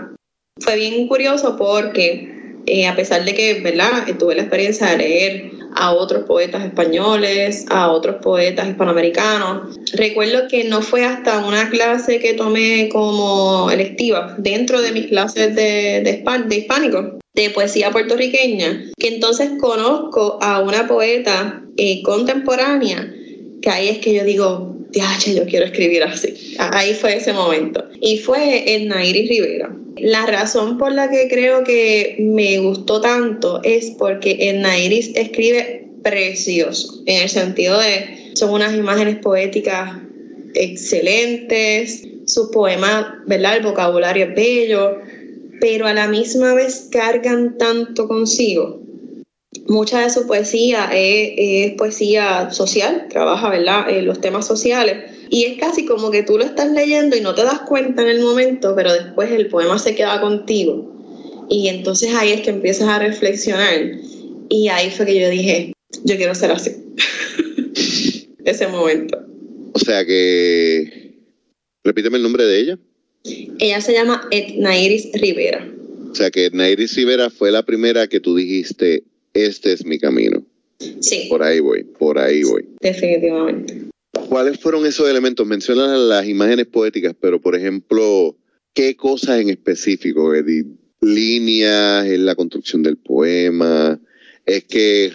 fue 0.59 0.77
bien 0.77 1.07
curioso 1.07 1.55
porque 1.57 2.35
eh, 2.65 2.87
a 2.87 2.95
pesar 2.95 3.25
de 3.25 3.35
que, 3.35 3.61
¿verdad? 3.61 4.07
Tuve 4.17 4.35
la 4.35 4.41
experiencia 4.41 4.87
de 4.87 4.97
leer 4.97 5.51
a 5.75 5.91
otros 5.93 6.23
poetas 6.23 6.63
españoles, 6.63 7.65
a 7.69 7.91
otros 7.91 8.17
poetas 8.21 8.67
hispanoamericanos. 8.67 9.77
Recuerdo 9.93 10.47
que 10.49 10.63
no 10.63 10.81
fue 10.81 11.05
hasta 11.05 11.45
una 11.45 11.69
clase 11.69 12.19
que 12.19 12.33
tomé 12.33 12.89
como 12.91 13.69
electiva 13.69 14.35
dentro 14.37 14.81
de 14.81 14.91
mis 14.91 15.07
clases 15.07 15.55
de, 15.55 16.01
de, 16.01 16.57
hispánico, 16.57 17.19
de 17.33 17.49
poesía 17.49 17.91
puertorriqueña, 17.91 18.91
que 18.97 19.09
entonces 19.09 19.51
conozco 19.59 20.39
a 20.41 20.61
una 20.61 20.87
poeta 20.87 21.61
eh, 21.77 22.01
contemporánea, 22.03 23.13
que 23.61 23.69
ahí 23.69 23.89
es 23.89 23.97
que 23.99 24.13
yo 24.13 24.23
digo, 24.23 24.74
yo 25.35 25.45
quiero 25.45 25.65
escribir 25.65 26.03
así. 26.03 26.55
Ahí 26.57 26.93
fue 26.93 27.17
ese 27.17 27.33
momento. 27.33 27.83
Y 28.01 28.19
fue 28.19 28.75
en 28.75 28.87
Nairi 28.87 29.27
Rivera. 29.27 29.75
La 29.97 30.25
razón 30.25 30.77
por 30.77 30.91
la 30.91 31.09
que 31.09 31.27
creo 31.29 31.63
que 31.63 32.17
me 32.19 32.59
gustó 32.59 32.99
tanto 32.99 33.61
es 33.63 33.91
porque 33.97 34.49
en 34.49 34.61
Nairis 34.61 35.11
escribe 35.15 35.87
precioso, 36.03 37.01
en 37.05 37.23
el 37.23 37.29
sentido 37.29 37.79
de 37.79 38.33
son 38.35 38.51
unas 38.51 38.75
imágenes 38.75 39.17
poéticas 39.17 39.97
excelentes, 40.53 42.03
sus 42.25 42.49
poemas, 42.49 43.05
¿verdad? 43.25 43.57
El 43.57 43.63
vocabulario 43.63 44.25
es 44.25 44.35
bello, 44.35 44.97
pero 45.61 45.87
a 45.87 45.93
la 45.93 46.07
misma 46.07 46.53
vez 46.53 46.89
cargan 46.91 47.57
tanto 47.57 48.07
consigo. 48.07 48.84
Mucha 49.67 50.01
de 50.01 50.09
su 50.09 50.27
poesía 50.27 50.89
es, 50.93 51.73
poesía 51.73 52.51
social, 52.51 53.07
trabaja, 53.09 53.49
¿verdad? 53.49 53.89
En 53.89 54.05
los 54.05 54.21
temas 54.21 54.45
sociales 54.45 55.15
y 55.29 55.45
es 55.45 55.57
casi 55.57 55.85
como 55.85 56.11
que 56.11 56.23
tú 56.23 56.37
lo 56.37 56.43
estás 56.43 56.71
leyendo 56.71 57.15
y 57.15 57.21
no 57.21 57.33
te 57.33 57.43
das 57.43 57.61
cuenta 57.61 58.03
en 58.03 58.09
el 58.09 58.21
momento, 58.21 58.73
pero 58.75 58.93
después 58.93 59.31
el 59.31 59.47
poema 59.47 59.79
se 59.79 59.95
queda 59.95 60.21
contigo. 60.21 60.91
Y 61.49 61.67
entonces 61.67 62.13
ahí 62.13 62.31
es 62.31 62.41
que 62.41 62.51
empiezas 62.51 62.87
a 62.87 62.99
reflexionar. 62.99 63.99
Y 64.49 64.67
ahí 64.69 64.91
fue 64.91 65.05
que 65.05 65.19
yo 65.19 65.29
dije, 65.29 65.73
yo 66.03 66.15
quiero 66.17 66.35
ser 66.35 66.51
así. 66.51 66.71
Ese 68.45 68.67
momento. 68.67 69.19
O 69.73 69.79
sea 69.79 70.05
que, 70.05 71.15
repíteme 71.83 72.17
el 72.17 72.23
nombre 72.23 72.45
de 72.45 72.59
ella. 72.59 72.79
Ella 73.59 73.81
se 73.81 73.93
llama 73.93 74.27
Etnairis 74.31 75.11
Rivera. 75.13 75.67
O 76.11 76.15
sea 76.15 76.29
que 76.29 76.45
Etnairis 76.45 76.95
Rivera 76.95 77.29
fue 77.29 77.51
la 77.51 77.63
primera 77.63 78.07
que 78.07 78.19
tú 78.19 78.35
dijiste, 78.35 79.03
este 79.35 79.73
es 79.73 79.85
mi 79.85 79.99
camino. 79.99 80.43
Sí. 80.99 81.27
Por 81.29 81.43
ahí 81.43 81.59
voy, 81.59 81.83
por 81.83 82.17
ahí 82.17 82.43
voy. 82.43 82.65
Definitivamente. 82.81 83.85
¿Cuáles 84.29 84.59
fueron 84.59 84.85
esos 84.85 85.09
elementos? 85.09 85.45
Mencionas 85.45 85.99
las 85.99 86.25
imágenes 86.25 86.65
poéticas, 86.67 87.13
pero 87.19 87.39
por 87.39 87.55
ejemplo, 87.55 88.35
¿qué 88.73 88.95
cosas 88.95 89.41
en 89.41 89.49
específico? 89.49 90.33
¿Líneas 91.01 92.05
en 92.05 92.25
la 92.25 92.35
construcción 92.35 92.81
del 92.81 92.97
poema? 92.97 93.99
¿Es 94.45 94.63
que 94.63 95.11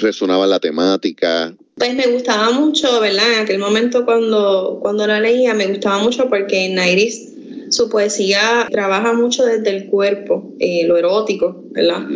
resonaba 0.00 0.46
la 0.46 0.60
temática? 0.60 1.54
Pues 1.76 1.94
me 1.94 2.06
gustaba 2.06 2.52
mucho, 2.52 3.00
¿verdad? 3.00 3.34
En 3.34 3.40
aquel 3.40 3.58
momento 3.58 4.04
cuando, 4.04 4.78
cuando 4.80 5.06
la 5.06 5.20
leía, 5.20 5.54
me 5.54 5.66
gustaba 5.66 5.98
mucho 5.98 6.28
porque 6.28 6.68
Nairis, 6.68 7.32
su 7.70 7.88
poesía 7.88 8.68
trabaja 8.70 9.12
mucho 9.12 9.44
desde 9.44 9.70
el 9.70 9.86
cuerpo, 9.86 10.54
eh, 10.60 10.86
lo 10.86 10.96
erótico, 10.96 11.64
¿verdad? 11.70 12.06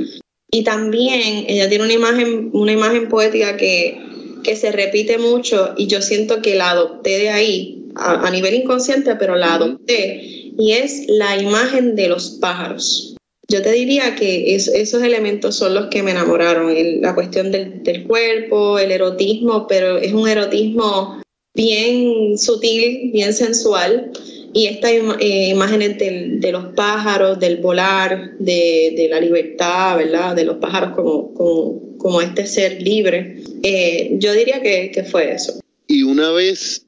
Y 0.51 0.65
también 0.65 1.45
ella 1.49 1.69
tiene 1.69 1.85
una 1.85 1.93
imagen, 1.93 2.51
una 2.53 2.73
imagen 2.73 3.09
poética 3.09 3.57
que 3.57 4.09
que 4.43 4.57
se 4.57 4.73
repite 4.73 5.19
mucho 5.19 5.75
y 5.77 5.87
yo 5.87 6.03
siento 6.03 6.43
que 6.43 6.55
la 6.55 6.71
adopté 6.71 7.19
de 7.19 7.31
ahí, 7.31 7.85
a, 7.95 8.31
nivel 8.31 8.55
inconsciente, 8.55 9.17
pero 9.17 9.37
la 9.37 9.55
adopté, 9.55 10.23
y 10.59 10.73
es 10.73 11.05
la 11.09 11.37
imagen 11.41 11.97
de 11.97 12.09
los 12.09 12.31
pájaros. 12.41 13.17
Yo 13.51 13.63
te 13.63 13.73
diría 13.73 14.15
que 14.15 14.55
esos 14.55 15.03
elementos 15.03 15.57
son 15.57 15.75
los 15.75 15.87
que 15.87 16.03
me 16.03 16.11
enamoraron, 16.11 16.73
la 17.01 17.15
cuestión 17.15 17.51
del, 17.51 17.83
del 17.83 18.05
cuerpo, 18.05 18.79
el 18.79 18.91
erotismo, 18.91 19.67
pero 19.67 19.97
es 19.97 20.13
un 20.13 20.29
erotismo 20.29 21.23
bien 21.55 22.39
sutil, 22.39 23.11
bien 23.13 23.33
sensual, 23.33 24.13
y 24.53 24.67
estas 24.67 24.93
eh, 25.21 25.49
imágenes 25.51 25.99
de 25.99 26.53
los 26.53 26.67
pájaros, 26.75 27.39
del 27.39 27.59
volar, 27.59 28.37
de, 28.39 29.07
la 29.11 29.21
libertad, 29.21 29.97
¿verdad? 29.97 30.35
De 30.35 30.45
los 30.45 30.57
pájaros 30.57 30.95
como, 30.95 31.97
como, 31.99 32.21
este 32.21 32.47
ser 32.47 32.83
libre. 32.83 33.43
Eh, 33.63 34.17
yo 34.19 34.33
diría 34.33 34.61
que, 34.63 34.91
que, 34.93 35.05
fue 35.05 35.33
eso. 35.33 35.61
Y 35.87 36.03
una 36.03 36.31
vez 36.33 36.87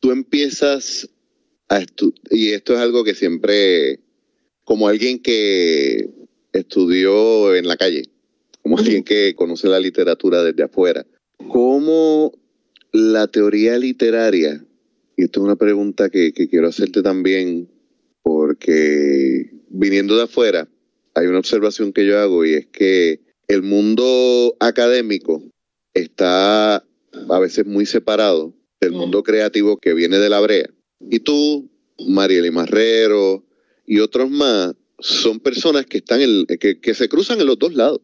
tú 0.00 0.10
empiezas 0.10 1.08
a 1.68 1.78
estudiar, 1.78 2.18
y 2.30 2.50
esto 2.50 2.74
es 2.74 2.80
algo 2.80 3.04
que 3.04 3.14
siempre, 3.14 4.00
como 4.64 4.88
alguien 4.88 5.20
que 5.20 6.08
estudió 6.52 7.54
en 7.54 7.68
la 7.68 7.76
calle, 7.76 8.04
como 8.62 8.78
alguien 8.78 9.04
que 9.04 9.34
conoce 9.34 9.68
la 9.68 9.80
literatura 9.80 10.42
desde 10.42 10.64
afuera, 10.64 11.06
¿cómo 11.48 12.32
la 12.92 13.26
teoría 13.28 13.78
literaria 13.78 14.64
y 15.16 15.24
esto 15.24 15.40
es 15.40 15.44
una 15.44 15.56
pregunta 15.56 16.10
que, 16.10 16.32
quiero 16.32 16.68
hacerte 16.68 17.02
también, 17.02 17.70
porque 18.22 19.50
viniendo 19.68 20.16
de 20.16 20.24
afuera, 20.24 20.68
hay 21.14 21.26
una 21.26 21.38
observación 21.38 21.92
que 21.92 22.06
yo 22.06 22.18
hago 22.18 22.44
y 22.44 22.54
es 22.54 22.66
que 22.66 23.20
el 23.48 23.62
mundo 23.62 24.54
académico 24.60 25.42
está 25.94 26.76
a 26.76 27.38
veces 27.40 27.64
muy 27.64 27.86
separado 27.86 28.54
del 28.80 28.92
mundo 28.92 29.22
creativo 29.22 29.78
que 29.78 29.94
viene 29.94 30.18
de 30.18 30.28
la 30.28 30.40
brea. 30.40 30.68
Y 31.00 31.20
tú, 31.20 31.70
Marieli 32.06 32.50
Marrero 32.50 33.42
y 33.86 34.00
otros 34.00 34.30
más, 34.30 34.74
son 34.98 35.40
personas 35.40 35.86
que 35.86 35.98
están 35.98 36.20
en, 36.20 36.44
que, 36.46 36.78
que 36.78 36.94
se 36.94 37.08
cruzan 37.08 37.40
en 37.40 37.46
los 37.46 37.58
dos 37.58 37.74
lados 37.74 38.00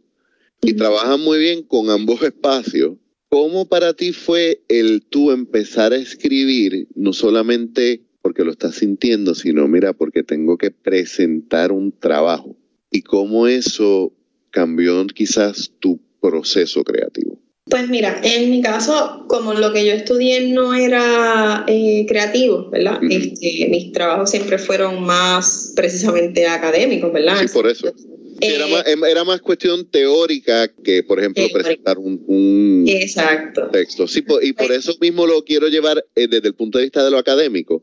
y 0.63 0.75
trabajan 0.75 1.21
muy 1.21 1.39
bien 1.39 1.63
con 1.63 1.91
ambos 1.91 2.23
espacios 2.23 2.97
¿Cómo 3.33 3.65
para 3.65 3.95
ti 3.95 4.13
fue 4.13 4.61
el 4.69 5.05
tú 5.09 5.31
empezar 5.31 5.95
a 5.95 5.97
escribir, 5.97 6.87
no 6.95 7.15
solamente 7.15 8.03
porque 8.21 8.45
lo 8.45 8.51
estás 8.51 8.75
sintiendo, 8.75 9.35
sino 9.35 9.67
mira, 9.67 9.95
porque 9.95 10.23
tengo 10.23 10.59
que 10.59 10.71
presentar 10.71 11.73
un 11.73 11.99
trabajo? 11.99 12.59
¿Y 12.91 13.01
cómo 13.01 13.47
eso 13.47 14.13
cambió 14.51 15.07
quizás 15.07 15.73
tu 15.79 15.99
proceso 16.21 16.85
creativo? 16.85 17.39
Pues 17.65 17.89
mira, 17.89 18.21
en 18.23 18.51
mi 18.51 18.61
caso, 18.61 19.25
como 19.29 19.55
lo 19.55 19.73
que 19.73 19.87
yo 19.87 19.93
estudié 19.93 20.53
no 20.53 20.75
era 20.75 21.65
eh, 21.69 22.05
creativo, 22.07 22.69
¿verdad? 22.69 23.01
Este, 23.09 23.67
mis 23.71 23.93
trabajos 23.93 24.31
siempre 24.31 24.59
fueron 24.59 25.03
más 25.03 25.73
precisamente 25.75 26.47
académicos, 26.47 27.11
¿verdad? 27.11 27.39
Sí, 27.41 27.47
por 27.51 27.67
eso. 27.67 27.95
Era, 28.43 28.67
más, 28.67 28.87
eh, 28.87 28.97
era, 29.09 29.25
más, 29.25 29.41
cuestión 29.41 29.89
teórica 29.89 30.69
que, 30.69 31.03
por 31.05 31.21
ejemplo, 31.21 31.45
presentar 31.53 31.97
un, 31.99 32.85
Exacto. 32.89 33.69
texto. 33.71 34.09
Sí, 34.09 34.25
y 34.43 34.53
por 34.53 34.73
eso 34.73 34.95
mismo 35.01 35.27
lo 35.27 35.45
quiero 35.45 35.69
llevar 35.69 36.05
eh, 36.17 36.27
desde 36.27 36.49
el 36.49 36.55
punto 36.55 36.79
de 36.79 36.85
vista 36.85 37.05
de 37.05 37.11
lo 37.11 37.19
académico. 37.19 37.83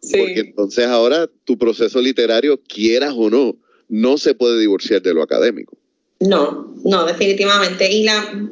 Sí. 0.00 0.16
Porque 0.16 0.40
entonces 0.40 0.86
ahora 0.86 1.28
tu 1.44 1.58
proceso 1.58 2.00
literario, 2.00 2.60
quieras 2.62 3.12
o 3.14 3.28
no, 3.28 3.56
no 3.88 4.16
se 4.16 4.34
puede 4.34 4.58
divorciar 4.58 5.02
de 5.02 5.12
lo 5.12 5.22
académico. 5.22 5.76
No, 6.20 6.74
no, 6.84 7.06
definitivamente. 7.06 7.90
Y 7.90 8.04
la 8.04 8.48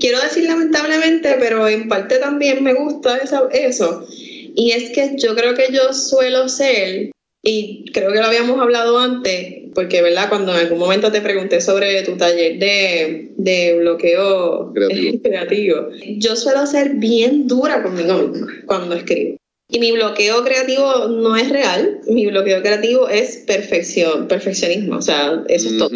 quiero 0.00 0.20
decir 0.20 0.44
lamentablemente, 0.44 1.36
pero 1.38 1.68
en 1.68 1.88
parte 1.88 2.18
también 2.18 2.62
me 2.64 2.74
gusta 2.74 3.18
eso. 3.18 4.06
Y 4.54 4.72
es 4.72 4.90
que 4.90 5.16
yo 5.16 5.36
creo 5.36 5.54
que 5.54 5.68
yo 5.72 5.92
suelo 5.92 6.48
ser 6.48 7.10
y 7.50 7.86
creo 7.94 8.12
que 8.12 8.18
lo 8.18 8.26
habíamos 8.26 8.60
hablado 8.60 8.98
antes, 8.98 9.70
porque, 9.74 10.02
¿verdad? 10.02 10.28
Cuando 10.28 10.52
en 10.52 10.58
algún 10.58 10.78
momento 10.78 11.10
te 11.10 11.22
pregunté 11.22 11.62
sobre 11.62 12.02
tu 12.02 12.16
taller 12.18 12.58
de, 12.58 13.76
bloqueo 13.80 14.74
creativo. 15.22 15.88
yo 16.18 16.36
suelo 16.36 16.66
ser 16.66 16.96
bien 16.96 17.46
dura 17.46 17.82
conmigo 17.82 18.32
cuando 18.66 18.94
escribo. 18.94 19.38
Y 19.70 19.78
mi 19.78 19.92
bloqueo 19.92 20.44
creativo 20.44 21.08
no 21.08 21.36
es 21.36 21.48
real, 21.48 22.00
mi 22.06 22.26
bloqueo 22.26 22.60
creativo 22.60 23.08
es 23.08 23.44
perfección, 23.46 24.28
perfeccionismo, 24.28 24.96
o 24.96 25.02
sea, 25.02 25.42
eso 25.48 25.68
es 25.68 25.78
todo. 25.78 25.90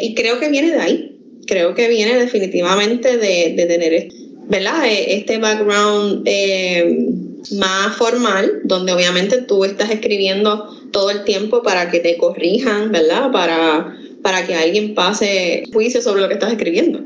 Y 0.00 0.14
creo 0.14 0.38
que 0.38 0.48
viene 0.48 0.70
de 0.70 0.80
ahí, 0.80 1.18
creo 1.46 1.74
que 1.74 1.88
viene 1.88 2.16
definitivamente 2.16 3.16
de, 3.16 3.54
de 3.56 3.66
tener, 3.66 4.08
¿verdad? 4.48 4.86
E, 4.86 5.16
este 5.16 5.38
background 5.38 6.22
eh, 6.26 7.08
más 7.52 7.96
formal, 7.96 8.60
donde 8.64 8.92
obviamente 8.92 9.42
tú 9.42 9.64
estás 9.64 9.90
escribiendo 9.90 10.68
todo 10.92 11.10
el 11.10 11.24
tiempo 11.24 11.62
para 11.62 11.90
que 11.90 12.00
te 12.00 12.16
corrijan, 12.16 12.92
¿verdad? 12.92 13.30
Para, 13.32 13.96
para 14.22 14.46
que 14.46 14.54
alguien 14.54 14.94
pase 14.94 15.64
juicio 15.72 16.00
sobre 16.00 16.22
lo 16.22 16.28
que 16.28 16.34
estás 16.34 16.52
escribiendo. 16.52 17.00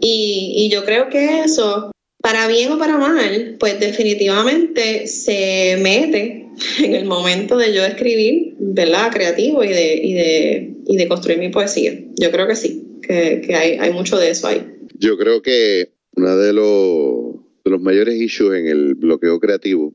Y, 0.00 0.54
y 0.56 0.70
yo 0.70 0.84
creo 0.84 1.08
que 1.08 1.40
eso, 1.40 1.92
para 2.22 2.46
bien 2.48 2.72
o 2.72 2.78
para 2.78 2.98
mal, 2.98 3.56
pues 3.58 3.78
definitivamente 3.80 5.06
se 5.06 5.78
mete 5.80 6.46
en 6.78 6.94
el 6.94 7.04
momento 7.04 7.56
de 7.56 7.72
yo 7.72 7.84
escribir, 7.84 8.54
¿verdad? 8.58 9.12
Creativo 9.12 9.64
y 9.64 9.68
de, 9.68 9.94
y 9.94 10.14
de, 10.14 10.74
y 10.86 10.96
de 10.96 11.08
construir 11.08 11.38
mi 11.38 11.48
poesía. 11.48 11.98
Yo 12.18 12.30
creo 12.30 12.46
que 12.46 12.56
sí, 12.56 12.82
que, 13.02 13.42
que 13.46 13.54
hay, 13.54 13.78
hay 13.78 13.92
mucho 13.92 14.18
de 14.18 14.30
eso 14.30 14.46
ahí. 14.46 14.66
Yo 14.98 15.16
creo 15.16 15.40
que 15.42 15.90
una 16.16 16.36
de 16.36 16.52
los 16.52 17.36
de 17.64 17.70
los 17.70 17.80
mayores 17.80 18.20
issues 18.20 18.58
en 18.58 18.66
el 18.66 18.94
bloqueo 18.94 19.38
creativo 19.38 19.94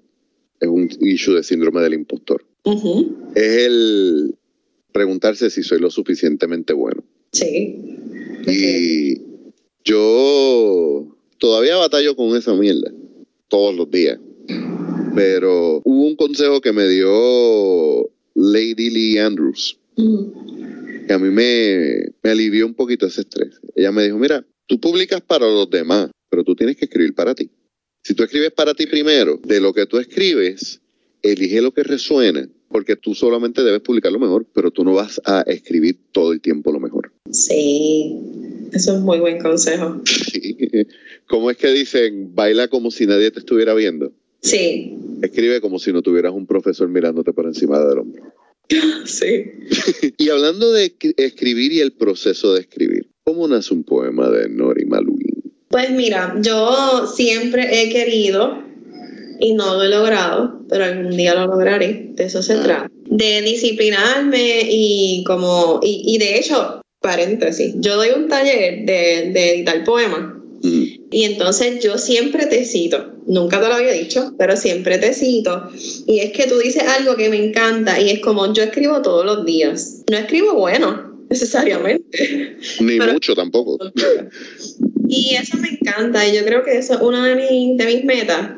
es 0.60 0.68
un 0.68 0.90
issue 1.02 1.36
de 1.36 1.44
síndrome 1.44 1.82
del 1.82 1.94
impostor. 1.94 2.46
Es 3.36 3.66
el 3.66 4.36
preguntarse 4.92 5.50
si 5.50 5.62
soy 5.62 5.80
lo 5.80 5.92
suficientemente 5.92 6.74
bueno. 6.74 7.04
Sí. 7.32 7.76
Y 8.48 9.22
yo 9.84 11.16
todavía 11.38 11.76
batallo 11.76 12.16
con 12.16 12.36
esa 12.36 12.54
mierda 12.54 12.92
todos 13.50 13.76
los 13.76 13.90
días. 13.92 14.20
Pero 15.16 15.82
hubo 15.84 16.08
un 16.08 16.16
consejo 16.16 16.62
que 16.62 16.74
me 16.74 16.88
dio 16.88 18.10
Lady 18.34 18.90
Lee 18.90 19.18
Andrews, 19.20 19.78
que 19.96 21.14
a 21.14 21.20
mí 21.20 21.30
me, 21.30 22.12
me 22.22 22.32
alivió 22.32 22.66
un 22.66 22.74
poquito 22.74 23.06
ese 23.06 23.22
estrés. 23.22 23.60
Ella 23.76 23.92
me 23.92 24.04
dijo, 24.04 24.18
mira, 24.18 24.46
tú 24.68 24.80
publicas 24.80 25.22
para 25.22 25.46
los 25.46 25.70
demás, 25.70 26.10
pero 26.30 26.44
tú 26.44 26.56
tienes 26.56 26.78
que 26.78 26.86
escribir 26.86 27.14
para 27.14 27.36
ti. 27.36 27.50
Si 28.04 28.14
tú 28.14 28.24
escribes 28.24 28.52
para 28.52 28.74
ti 28.74 28.86
primero, 28.86 29.40
de 29.44 29.60
lo 29.60 29.74
que 29.74 29.86
tú 29.86 29.98
escribes, 29.98 30.82
elige 31.22 31.62
lo 31.62 31.72
que 31.72 31.84
resuena, 31.84 32.48
porque 32.70 32.96
tú 32.96 33.16
solamente 33.16 33.64
debes 33.64 33.82
publicar 33.82 34.12
lo 34.12 34.20
mejor, 34.20 34.46
pero 34.54 34.72
tú 34.72 34.84
no 34.84 34.94
vas 34.94 35.22
a 35.26 35.42
escribir 35.42 35.98
todo 36.12 36.34
el 36.34 36.42
tiempo 36.42 36.72
lo 36.72 36.80
mejor. 36.80 37.12
Sí, 37.32 38.16
eso 38.74 38.96
es 38.96 39.02
muy 39.02 39.20
buen 39.20 39.40
consejo. 39.40 40.02
Sí. 40.06 40.58
¿Cómo 41.28 41.50
es 41.50 41.58
que 41.58 41.70
dicen, 41.70 42.36
baila 42.36 42.68
como 42.68 42.92
si 42.92 43.08
nadie 43.08 43.32
te 43.32 43.40
estuviera 43.40 43.74
viendo? 43.74 44.12
Sí. 44.42 44.96
Escribe 45.22 45.60
como 45.62 45.80
si 45.80 45.92
no 45.92 46.02
tuvieras 46.02 46.34
un 46.34 46.46
profesor 46.46 46.88
mirándote 46.88 47.34
por 47.34 47.46
encima 47.46 47.80
del 47.80 48.00
hombro. 48.00 48.24
Sí. 49.06 49.46
y 50.18 50.30
hablando 50.30 50.72
de 50.72 50.96
escribir 51.18 51.72
y 51.72 51.82
el 51.82 51.92
proceso 51.92 52.54
de 52.54 52.62
escribir, 52.62 53.08
¿cómo 53.24 53.48
nace 53.48 53.74
un 53.74 53.84
poema 53.84 54.30
de 54.32 54.50
Nori 54.50 54.86
Maluín? 54.86 55.25
Pues 55.76 55.92
mira, 55.92 56.34
yo 56.40 57.06
siempre 57.06 57.82
he 57.82 57.90
querido 57.90 58.64
y 59.42 59.56
no 59.56 59.74
lo 59.74 59.84
he 59.84 59.90
logrado, 59.90 60.62
pero 60.70 60.86
algún 60.86 61.18
día 61.18 61.36
lo 61.36 61.48
lograré, 61.48 62.12
de 62.14 62.24
eso 62.24 62.42
se 62.42 62.54
ah. 62.54 62.64
trata, 62.64 62.92
de 63.10 63.42
disciplinarme 63.42 64.70
y 64.70 65.26
como, 65.28 65.82
y, 65.84 66.18
de 66.18 66.38
hecho, 66.38 66.80
paréntesis, 67.02 67.74
yo 67.80 67.98
doy 67.98 68.12
un 68.16 68.30
taller 68.30 68.86
de, 68.86 69.32
editar 69.34 69.84
poemas 69.84 70.36
mm. 70.64 70.84
y 71.12 71.24
entonces 71.26 71.84
yo 71.84 71.98
siempre 71.98 72.46
te 72.46 72.64
cito, 72.64 73.12
nunca 73.28 73.60
te 73.60 73.68
lo 73.68 73.74
había 73.74 73.92
dicho, 73.92 74.34
pero 74.40 74.56
siempre 74.56 74.98
te 74.98 75.14
cito, 75.14 75.70
y 76.08 76.20
es 76.20 76.32
que 76.32 76.48
tú 76.48 76.58
dices 76.58 76.84
algo 76.84 77.18
que 77.18 77.28
me 77.28 77.48
encanta 77.48 78.00
y 78.00 78.12
es 78.12 78.22
como 78.22 78.54
yo 78.54 78.64
escribo 78.64 79.02
todos 79.02 79.26
los 79.26 79.46
días, 79.46 80.06
no 80.10 80.16
escribo 80.16 80.54
bueno 80.54 81.16
necesariamente. 81.30 82.58
Ni 82.80 83.00
mucho 83.00 83.36
tampoco. 83.36 83.78
Y 85.08 85.36
eso 85.36 85.58
me 85.58 85.70
encanta 85.70 86.28
y 86.28 86.36
yo 86.36 86.44
creo 86.46 86.64
que 86.64 86.78
eso 86.78 86.96
es 86.96 87.02
una 87.02 87.26
de, 87.26 87.36
de 87.36 87.86
mis 87.86 88.04
metas, 88.06 88.52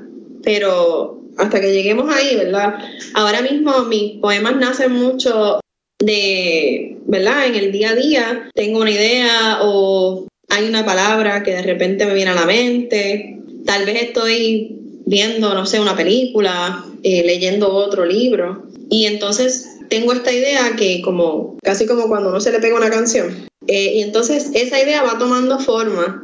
pero 0.44 1.22
hasta 1.38 1.62
que 1.62 1.72
lleguemos 1.72 2.14
ahí, 2.14 2.36
¿verdad? 2.36 2.76
Ahora 3.14 3.42
mismo 3.42 3.84
mis 3.86 4.20
poemas 4.20 4.56
nacen 4.58 4.92
mucho 4.92 5.60
de, 6.00 6.98
¿verdad? 7.06 7.48
En 7.48 7.56
el 7.56 7.72
día 7.72 7.92
a 7.92 7.96
día 7.96 8.50
tengo 8.54 8.82
una 8.82 8.92
idea 8.92 9.60
o 9.62 10.28
hay 10.50 10.68
una 10.68 10.86
palabra 10.86 11.44
que 11.44 11.52
de 11.52 11.62
repente 11.62 12.06
me 12.06 12.14
viene 12.14 12.32
a 12.32 12.36
la 12.36 12.46
mente, 12.46 13.40
tal 13.66 13.86
vez 13.86 14.04
estoy 14.04 14.76
viendo, 15.06 15.54
no 15.54 15.66
sé, 15.66 15.80
una 15.80 15.96
película, 15.96 16.86
eh, 17.04 17.24
leyendo 17.26 17.72
otro 17.72 18.06
libro 18.06 18.64
y 18.90 19.06
entonces 19.06 19.70
tengo 19.90 20.14
esta 20.14 20.34
idea 20.34 20.76
que 20.78 21.02
como 21.02 21.58
casi 21.64 21.86
como 21.86 22.08
cuando 22.08 22.30
uno 22.30 22.40
se 22.40 22.52
le 22.52 22.60
pega 22.60 22.76
una 22.76 22.90
canción 22.90 23.48
eh, 23.68 23.94
y 23.96 24.02
entonces 24.02 24.52
esa 24.54 24.82
idea 24.82 25.04
va 25.04 25.18
tomando 25.18 25.60
forma 25.60 26.24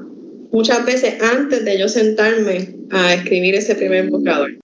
muchas 0.54 0.86
veces 0.86 1.16
antes 1.22 1.66
de 1.66 1.78
yo 1.78 1.90
sentarme 1.90 2.76
a 2.92 3.16
escribir 3.16 3.56
ese 3.56 3.76
primer 3.76 4.10
borrador. 4.10 4.60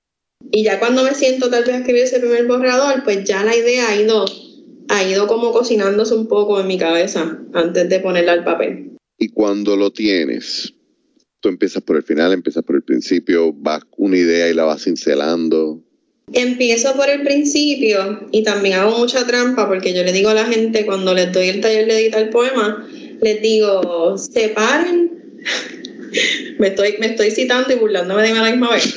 Y 0.52 0.64
ya 0.64 0.80
cuando 0.80 1.04
me 1.04 1.16
siento 1.16 1.50
tal 1.50 1.66
vez 1.66 1.76
a 1.76 1.80
escribir 1.80 2.04
ese 2.04 2.20
primer 2.20 2.48
borrador, 2.48 3.04
pues 3.04 3.26
ya 3.26 3.44
la 3.44 3.56
idea 3.56 3.90
ha 3.90 4.00
ido, 4.00 4.26
ha 4.88 5.04
ido 5.04 5.28
como 5.28 5.52
cocinándose 5.52 6.14
un 6.14 6.28
poco 6.28 6.60
en 6.62 6.68
mi 6.68 6.78
cabeza 6.78 7.40
antes 7.54 7.90
de 7.90 8.00
ponerla 8.00 8.34
al 8.34 8.44
papel. 8.44 8.92
Y 9.18 9.30
cuando 9.30 9.76
lo 9.76 9.92
tienes, 9.92 10.74
tú 11.42 11.50
empiezas 11.50 11.84
por 11.84 11.98
el 11.98 12.04
final, 12.04 12.32
empiezas 12.34 12.64
por 12.64 12.76
el 12.76 12.84
principio, 12.84 13.52
vas 13.52 13.82
una 13.98 14.18
idea 14.18 14.50
y 14.50 14.54
la 14.54 14.66
vas 14.66 14.84
cincelando. 14.84 15.82
Empiezo 16.32 16.94
por 16.96 17.10
el 17.10 17.24
principio 17.24 18.28
y 18.32 18.44
también 18.44 18.76
hago 18.76 19.00
mucha 19.00 19.26
trampa 19.26 19.68
porque 19.68 19.96
yo 19.96 20.04
le 20.04 20.14
digo 20.14 20.30
a 20.30 20.36
la 20.36 20.46
gente 20.46 20.86
cuando 20.86 21.16
les 21.16 21.34
doy 21.34 21.50
el 21.50 21.60
taller 21.60 21.88
de 21.88 22.00
editar 22.00 22.30
poema, 22.30 22.88
les 23.20 23.42
digo, 23.42 24.16
separen, 24.16 25.20
me 26.60 26.68
estoy, 26.68 26.96
me 27.00 27.08
estoy 27.08 27.32
citando 27.32 27.74
y 27.74 27.78
burlándome 27.78 28.24
de 28.24 28.32
mí 28.32 28.38
a 28.38 28.44
la 28.44 28.52
misma 28.52 28.72
vez, 28.72 28.96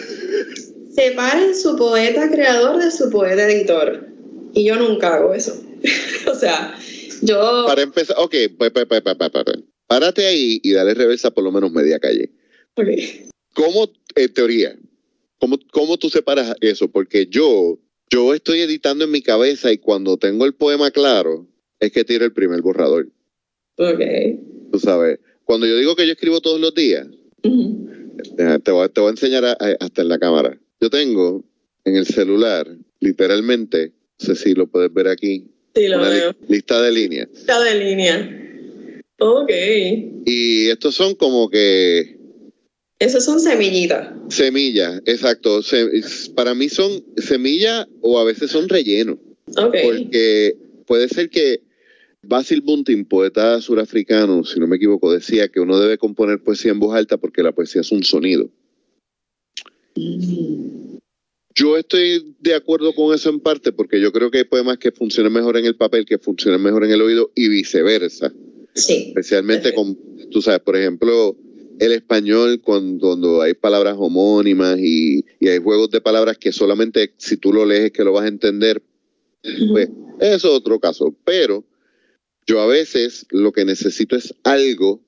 separen 0.94 1.54
su 1.54 1.76
poeta 1.76 2.30
creador 2.30 2.82
de 2.82 2.90
su 2.90 3.10
poeta 3.10 3.48
editor. 3.48 4.08
Y 4.54 4.64
yo 4.64 4.76
nunca 4.76 5.14
hago 5.14 5.34
eso. 5.34 5.60
o 6.30 6.34
sea, 6.34 6.78
yo... 7.22 7.64
Para 7.66 7.82
empezar, 7.82 8.16
ok, 8.18 8.34
párate 9.86 10.26
ahí 10.26 10.60
y 10.62 10.72
dale 10.72 10.94
reversa 10.94 11.30
por 11.30 11.44
lo 11.44 11.52
menos 11.52 11.72
media 11.72 11.98
calle. 11.98 12.30
¿Cómo, 13.54 13.90
en 14.14 14.32
teoría, 14.32 14.78
cómo, 15.38 15.58
cómo 15.70 15.98
tú 15.98 16.08
separas 16.08 16.54
eso? 16.60 16.90
Porque 16.90 17.26
yo, 17.26 17.78
yo 18.10 18.34
estoy 18.34 18.60
editando 18.60 19.04
en 19.04 19.10
mi 19.10 19.22
cabeza 19.22 19.72
y 19.72 19.78
cuando 19.78 20.16
tengo 20.16 20.46
el 20.46 20.54
poema 20.54 20.90
claro, 20.90 21.46
es 21.80 21.92
que 21.92 22.04
tiro 22.04 22.24
el 22.24 22.32
primer 22.32 22.62
borrador. 22.62 23.08
Ok. 23.76 24.00
Tú 24.70 24.78
sabes, 24.78 25.18
cuando 25.52 25.66
yo 25.66 25.76
digo 25.76 25.94
que 25.94 26.06
yo 26.06 26.12
escribo 26.12 26.40
todos 26.40 26.58
los 26.58 26.74
días, 26.74 27.06
te, 28.64 28.70
voy, 28.70 28.88
te 28.88 29.00
voy 29.02 29.08
a 29.08 29.10
enseñar 29.10 29.44
hasta 29.80 30.00
en 30.00 30.08
la 30.08 30.18
cámara. 30.18 30.58
Yo 30.80 30.88
tengo 30.88 31.44
en 31.84 31.96
el 31.96 32.06
celular, 32.06 32.66
literalmente, 33.00 33.92
no 34.18 34.26
sé 34.26 34.34
si 34.34 34.54
lo 34.54 34.66
puedes 34.66 34.90
ver 34.94 35.08
aquí, 35.08 35.48
Sí, 35.74 35.88
lo 35.88 36.00
veo. 36.00 36.34
lista 36.48 36.80
de 36.80 36.90
líneas. 36.92 37.28
Lista 37.34 37.62
de 37.62 37.84
línea. 37.84 38.38
Ok. 39.18 39.50
Y 40.24 40.68
estos 40.68 40.94
son 40.94 41.14
como 41.16 41.50
que 41.50 42.16
Esos 42.98 43.22
son 43.24 43.38
semillitas. 43.38 44.08
semillas, 44.30 45.02
exacto. 45.04 45.60
Para 46.34 46.54
mí 46.54 46.70
son 46.70 47.04
semillas 47.18 47.86
o 48.00 48.18
a 48.18 48.24
veces 48.24 48.50
son 48.50 48.68
rellenos. 48.70 49.18
Ok. 49.58 49.76
Porque 49.82 50.56
puede 50.86 51.08
ser 51.08 51.28
que 51.28 51.60
Basil 52.24 52.60
Bunting, 52.60 53.04
poeta 53.04 53.60
surafricano, 53.60 54.44
si 54.44 54.60
no 54.60 54.66
me 54.68 54.76
equivoco, 54.76 55.12
decía 55.12 55.48
que 55.48 55.60
uno 55.60 55.78
debe 55.78 55.98
componer 55.98 56.42
poesía 56.42 56.70
en 56.70 56.78
voz 56.78 56.94
alta 56.94 57.16
porque 57.16 57.42
la 57.42 57.52
poesía 57.52 57.80
es 57.80 57.90
un 57.90 58.04
sonido. 58.04 58.48
Yo 61.54 61.76
estoy 61.76 62.34
de 62.38 62.54
acuerdo 62.54 62.94
con 62.94 63.14
eso 63.14 63.28
en 63.28 63.40
parte 63.40 63.72
porque 63.72 64.00
yo 64.00 64.12
creo 64.12 64.30
que 64.30 64.38
hay 64.38 64.44
poemas 64.44 64.78
que 64.78 64.92
funcionan 64.92 65.32
mejor 65.32 65.56
en 65.56 65.66
el 65.66 65.76
papel, 65.76 66.06
que 66.06 66.18
funcionan 66.18 66.62
mejor 66.62 66.84
en 66.84 66.92
el 66.92 67.02
oído 67.02 67.32
y 67.34 67.48
viceversa. 67.48 68.32
Sí. 68.74 69.08
Especialmente 69.08 69.74
con, 69.74 69.98
tú 70.30 70.40
sabes, 70.40 70.60
por 70.60 70.76
ejemplo, 70.76 71.36
el 71.78 71.92
español 71.92 72.60
cuando, 72.62 73.08
cuando 73.08 73.42
hay 73.42 73.54
palabras 73.54 73.96
homónimas 73.98 74.78
y, 74.78 75.24
y 75.40 75.48
hay 75.48 75.58
juegos 75.58 75.90
de 75.90 76.00
palabras 76.00 76.38
que 76.38 76.52
solamente 76.52 77.12
si 77.18 77.36
tú 77.36 77.52
lo 77.52 77.66
lees 77.66 77.86
es 77.86 77.92
que 77.92 78.04
lo 78.04 78.12
vas 78.12 78.24
a 78.24 78.28
entender, 78.28 78.80
pues 79.72 79.90
eso 80.20 80.48
es 80.48 80.54
otro 80.54 80.78
caso. 80.78 81.14
Pero 81.24 81.64
yo 82.46 82.60
a 82.60 82.66
veces 82.66 83.26
lo 83.30 83.52
que 83.52 83.64
necesito 83.64 84.16
es 84.16 84.34
algo 84.44 85.00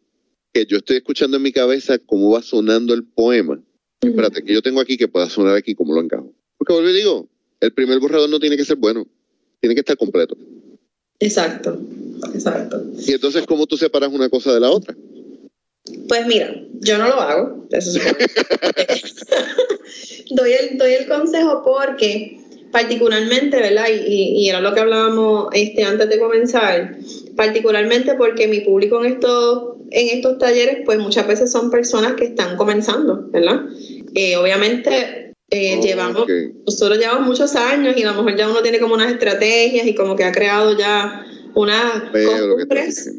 que 0.53 0.67
yo 0.67 0.77
estoy 0.79 0.97
escuchando 0.99 1.37
en 1.37 1.43
mi 1.43 1.53
cabeza 1.53 1.99
cómo 1.99 2.31
va 2.31 2.43
sonando 2.43 2.95
el 2.95 3.05
poema. 3.05 3.61
Espérate, 4.01 4.43
que 4.45 4.53
yo 4.53 4.63
tengo 4.63 4.81
aquí 4.81 4.97
que 4.97 5.09
pueda 5.09 5.29
sonar 5.29 5.57
aquí 5.57 5.75
como 5.75 5.95
lo 5.95 6.01
encajo. 6.01 6.33
Porque 6.59 6.73
vuelvo 6.75 6.91
y 6.91 6.95
digo, 6.95 7.29
el 7.61 7.73
primer 7.73 7.99
borrador 7.99 8.29
no 8.31 8.39
tiene 8.39 8.57
que 8.57 8.65
ser 8.65 8.77
bueno, 8.77 9.07
tiene 9.61 9.75
que 9.75 9.81
estar 9.81 9.97
completo. 9.97 10.37
Exacto. 11.21 11.81
Exacto. 12.35 12.83
Y 13.07 13.13
entonces, 13.13 13.45
¿cómo 13.47 13.67
tú 13.67 13.77
separas 13.77 14.13
una 14.13 14.29
cosa 14.29 14.53
de 14.55 14.61
la 14.61 14.71
otra? 14.71 14.95
Pues 16.09 16.27
mira, 16.27 16.55
yo 16.81 16.99
no 16.99 17.09
lo 17.09 17.21
hago. 17.21 17.67
Eso 17.71 17.99
doy, 20.31 20.53
el, 20.53 20.79
doy 20.79 20.93
el 20.95 21.09
consejo 21.09 21.63
porque 21.65 22.39
particularmente, 22.71 23.57
¿verdad? 23.59 23.87
Y, 23.91 24.13
y- 24.13 24.39
y 24.45 24.49
era 24.49 24.61
lo 24.61 24.75
que 24.75 24.81
hablábamos 24.81 25.49
este, 25.53 25.85
antes 25.85 26.09
de 26.09 26.19
comenzar, 26.19 26.97
particularmente 27.37 28.15
porque 28.15 28.49
mi 28.49 28.61
público 28.61 29.05
en 29.05 29.13
estos, 29.13 29.77
en 29.91 30.17
estos 30.17 30.39
talleres, 30.39 30.79
pues 30.85 30.99
muchas 30.99 31.27
veces 31.27 31.51
son 31.51 31.71
personas 31.71 32.15
que 32.15 32.25
están 32.25 32.57
comenzando, 32.57 33.29
¿verdad? 33.31 33.63
Eh, 34.15 34.37
obviamente 34.37 35.33
eh, 35.51 35.79
Oh, 35.79 35.83
llevamos, 35.83 36.27
nosotros 36.67 36.99
llevamos 36.99 37.27
muchos 37.27 37.55
años 37.55 37.97
y 37.97 38.03
a 38.03 38.13
lo 38.13 38.23
mejor 38.23 38.37
ya 38.39 38.49
uno 38.49 38.63
tiene 38.63 38.81
como 38.81 38.95
unas 38.95 39.13
estrategias 39.13 39.87
y 39.87 39.95
como 39.95 40.17
que 40.17 40.25
ha 40.25 40.33
creado 40.33 40.77
ya 40.77 41.25
unas 41.55 42.11
costumbres 42.11 43.11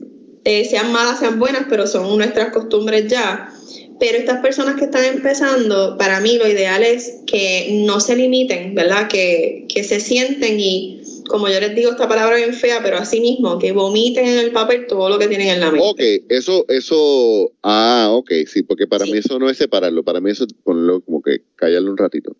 eh, 0.43 0.63
sean 0.65 0.91
malas, 0.91 1.19
sean 1.19 1.39
buenas, 1.39 1.65
pero 1.69 1.87
son 1.87 2.17
nuestras 2.17 2.49
costumbres 2.51 3.07
ya. 3.07 3.49
Pero 3.99 4.17
estas 4.17 4.41
personas 4.41 4.75
que 4.75 4.85
están 4.85 5.05
empezando, 5.05 5.97
para 5.97 6.19
mí 6.19 6.37
lo 6.37 6.47
ideal 6.47 6.83
es 6.83 7.21
que 7.25 7.81
no 7.85 7.99
se 7.99 8.15
limiten, 8.15 8.75
¿verdad? 8.75 9.07
Que, 9.07 9.65
que 9.73 9.83
se 9.83 9.99
sienten 9.99 10.59
y, 10.59 11.01
como 11.27 11.47
yo 11.49 11.59
les 11.59 11.75
digo 11.75 11.91
esta 11.91 12.07
palabra 12.07 12.37
bien 12.37 12.53
fea, 12.53 12.79
pero 12.83 12.97
así 12.97 13.19
mismo, 13.19 13.59
que 13.59 13.71
vomiten 13.71 14.25
en 14.27 14.39
el 14.39 14.51
papel 14.51 14.87
todo 14.87 15.09
lo 15.09 15.19
que 15.19 15.27
tienen 15.27 15.49
en 15.49 15.59
la 15.59 15.71
mente. 15.71 15.85
Ok, 15.87 16.25
eso, 16.29 16.65
eso, 16.69 17.51
ah, 17.63 18.09
ok, 18.11 18.31
sí, 18.47 18.63
porque 18.63 18.87
para 18.87 19.05
Sí. 19.05 19.11
mí 19.11 19.17
eso 19.17 19.37
no 19.39 19.49
es 19.49 19.57
separarlo, 19.57 20.03
para 20.03 20.21
mí 20.21 20.31
eso 20.31 20.45
es 20.45 20.53
ponerlo 20.63 21.01
como 21.01 21.21
que 21.21 21.41
callarlo 21.55 21.91
un 21.91 21.97
ratito. 21.97 22.35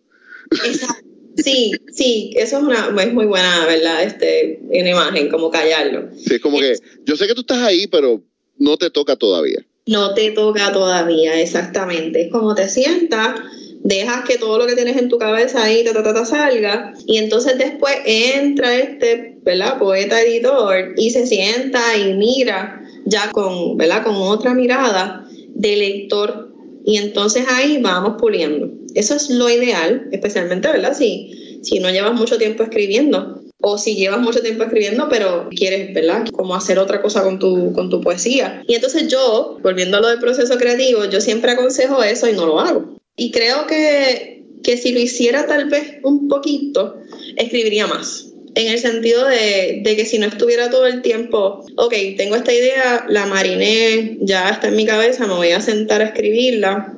Exacto. 0.64 1.04
Sí, 1.36 1.72
sí, 1.92 2.30
eso 2.36 2.56
es 2.58 2.62
una 2.62 3.02
es 3.02 3.12
muy 3.12 3.26
buena, 3.26 3.66
¿verdad? 3.66 4.02
Este, 4.02 4.60
una 4.62 4.88
imagen, 4.90 5.28
como 5.28 5.50
callarlo. 5.50 6.08
Sí, 6.16 6.36
es 6.36 6.40
como 6.40 6.58
que, 6.58 6.76
yo 7.04 7.14
sé 7.16 7.26
que 7.26 7.34
tú 7.34 7.42
estás 7.42 7.58
ahí, 7.58 7.86
pero 7.88 8.22
no 8.56 8.78
te 8.78 8.88
toca 8.88 9.16
todavía. 9.16 9.64
No 9.86 10.14
te 10.14 10.30
toca 10.30 10.72
todavía, 10.72 11.38
exactamente. 11.40 12.22
Es 12.22 12.32
como 12.32 12.54
te 12.54 12.68
sientas, 12.68 13.38
dejas 13.86 14.24
que 14.24 14.36
todo 14.36 14.58
lo 14.58 14.66
que 14.66 14.74
tienes 14.74 14.96
en 14.96 15.08
tu 15.08 15.18
cabeza 15.18 15.62
ahí 15.62 15.84
salga, 16.24 16.92
y 17.06 17.18
entonces 17.18 17.56
después 17.56 17.94
entra 18.04 18.76
este, 18.76 19.38
¿verdad? 19.42 19.78
Poeta 19.78 20.20
editor 20.20 20.94
y 20.96 21.10
se 21.10 21.26
sienta 21.26 21.96
y 21.96 22.14
mira 22.14 22.82
ya 23.04 23.30
con, 23.30 23.76
¿verdad? 23.76 24.02
Con 24.02 24.16
otra 24.16 24.54
mirada 24.54 25.26
de 25.54 25.76
lector. 25.76 26.52
Y 26.84 26.98
entonces 26.98 27.44
ahí 27.48 27.78
vamos 27.80 28.14
puliendo. 28.18 28.70
Eso 28.94 29.14
es 29.14 29.30
lo 29.30 29.50
ideal, 29.50 30.08
especialmente, 30.12 30.68
¿verdad? 30.68 30.94
Si, 30.96 31.60
si 31.62 31.80
no 31.80 31.90
llevas 31.90 32.14
mucho 32.14 32.38
tiempo 32.38 32.62
escribiendo. 32.62 33.40
O 33.60 33.78
si 33.78 33.96
llevas 33.96 34.20
mucho 34.20 34.40
tiempo 34.40 34.64
escribiendo, 34.64 35.08
pero 35.08 35.48
quieres, 35.50 35.92
¿verdad? 35.94 36.26
Como 36.30 36.54
hacer 36.54 36.78
otra 36.78 37.02
cosa 37.02 37.22
con 37.24 37.38
tu, 37.38 37.72
con 37.72 37.90
tu 37.90 38.00
poesía. 38.00 38.62
Y 38.68 38.74
entonces 38.74 39.08
yo, 39.08 39.58
volviendo 39.62 39.96
a 39.96 40.00
lo 40.00 40.08
del 40.08 40.20
proceso 40.20 40.56
creativo, 40.58 41.04
yo 41.06 41.20
siempre 41.20 41.52
aconsejo 41.52 42.02
eso 42.02 42.28
y 42.28 42.34
no 42.34 42.46
lo 42.46 42.60
hago. 42.60 42.95
Y 43.16 43.30
creo 43.30 43.66
que, 43.66 44.42
que 44.62 44.76
si 44.76 44.92
lo 44.92 45.00
hiciera 45.00 45.46
tal 45.46 45.68
vez 45.68 45.96
un 46.02 46.28
poquito, 46.28 47.00
escribiría 47.36 47.86
más. 47.86 48.26
En 48.54 48.68
el 48.68 48.78
sentido 48.78 49.26
de, 49.26 49.80
de 49.82 49.96
que 49.96 50.06
si 50.06 50.18
no 50.18 50.26
estuviera 50.26 50.70
todo 50.70 50.86
el 50.86 51.02
tiempo, 51.02 51.64
ok, 51.76 51.94
tengo 52.16 52.36
esta 52.36 52.52
idea, 52.52 53.06
la 53.08 53.26
mariné, 53.26 54.18
ya 54.20 54.50
está 54.50 54.68
en 54.68 54.76
mi 54.76 54.86
cabeza, 54.86 55.26
me 55.26 55.34
voy 55.34 55.50
a 55.50 55.60
sentar 55.60 56.00
a 56.02 56.06
escribirla. 56.06 56.94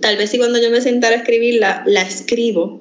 Tal 0.00 0.16
vez 0.16 0.30
si 0.30 0.38
cuando 0.38 0.60
yo 0.60 0.70
me 0.70 0.80
sentara 0.80 1.16
a 1.16 1.18
escribirla, 1.18 1.82
la 1.86 2.02
escribo 2.02 2.80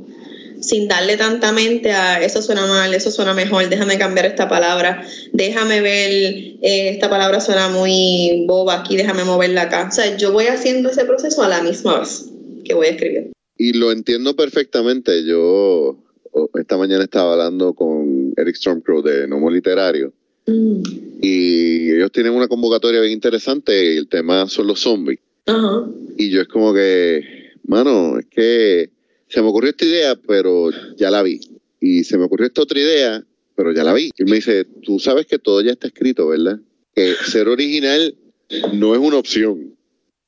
sin 0.61 0.87
darle 0.87 1.17
tanta 1.17 1.51
mente 1.51 1.91
a 1.91 2.23
eso 2.23 2.41
suena 2.41 2.65
mal, 2.65 2.93
eso 2.93 3.11
suena 3.11 3.33
mejor, 3.33 3.67
déjame 3.67 3.97
cambiar 3.97 4.25
esta 4.25 4.47
palabra, 4.47 5.05
déjame 5.33 5.81
ver, 5.81 6.09
eh, 6.11 6.89
esta 6.89 7.09
palabra 7.09 7.41
suena 7.41 7.67
muy 7.67 8.45
boba 8.47 8.75
aquí, 8.79 8.95
déjame 8.95 9.25
moverla 9.25 9.63
acá. 9.63 9.89
O 9.91 9.93
sea, 9.93 10.15
yo 10.15 10.31
voy 10.31 10.47
haciendo 10.47 10.89
ese 10.89 11.03
proceso 11.03 11.43
a 11.43 11.49
la 11.49 11.61
misma 11.61 11.99
vez 11.99 12.32
que 12.63 12.73
voy 12.73 12.87
a 12.87 12.91
escribir. 12.91 13.31
Y 13.57 13.73
lo 13.73 13.91
entiendo 13.91 14.35
perfectamente. 14.35 15.23
Yo 15.25 15.97
esta 16.59 16.77
mañana 16.77 17.03
estaba 17.03 17.33
hablando 17.33 17.73
con 17.73 18.33
Eric 18.35 18.55
Stormcrow 18.55 19.01
de 19.01 19.27
Nomo 19.27 19.51
Literario 19.51 20.13
y 20.45 21.91
ellos 21.91 22.11
tienen 22.11 22.33
una 22.33 22.47
convocatoria 22.47 22.99
bien 22.99 23.13
interesante 23.13 23.93
y 23.93 23.97
el 23.97 24.07
tema 24.07 24.47
son 24.47 24.67
los 24.67 24.81
zombies. 24.81 25.19
Ajá. 25.45 25.87
Y 26.17 26.29
yo 26.29 26.41
es 26.41 26.47
como 26.47 26.73
que, 26.73 27.23
mano, 27.65 28.19
es 28.19 28.25
que 28.25 28.89
se 29.27 29.41
me 29.41 29.47
ocurrió 29.47 29.69
esta 29.71 29.85
idea, 29.85 30.15
pero 30.15 30.69
ya 30.97 31.09
la 31.09 31.23
vi. 31.23 31.39
Y 31.79 32.03
se 32.03 32.17
me 32.17 32.25
ocurrió 32.25 32.47
esta 32.47 32.61
otra 32.61 32.79
idea, 32.79 33.25
pero 33.55 33.73
ya 33.73 33.83
la 33.83 33.93
vi. 33.93 34.11
Y 34.17 34.23
me 34.25 34.35
dice, 34.35 34.65
tú 34.83 34.99
sabes 34.99 35.25
que 35.25 35.39
todo 35.39 35.61
ya 35.61 35.71
está 35.71 35.87
escrito, 35.87 36.27
¿verdad? 36.27 36.59
Que 36.93 37.13
ser 37.13 37.47
original 37.47 38.15
no 38.73 38.93
es 38.93 38.99
una 38.99 39.17
opción. 39.17 39.75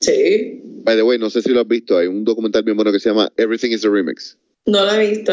Sí, 0.00 0.60
By 0.84 0.94
the 0.94 1.02
way, 1.02 1.18
no 1.18 1.30
sé 1.30 1.42
si 1.42 1.50
lo 1.50 1.60
has 1.60 1.68
visto, 1.68 1.98
hay 1.98 2.06
un 2.06 2.24
documental 2.24 2.62
bien 2.62 2.76
bueno 2.76 2.92
que 2.92 3.00
se 3.00 3.08
llama 3.08 3.32
Everything 3.36 3.70
is 3.70 3.84
a 3.84 3.88
Remix. 3.90 4.36
no 4.66 4.84
lo 4.84 4.92
he 4.92 5.10
visto. 5.10 5.32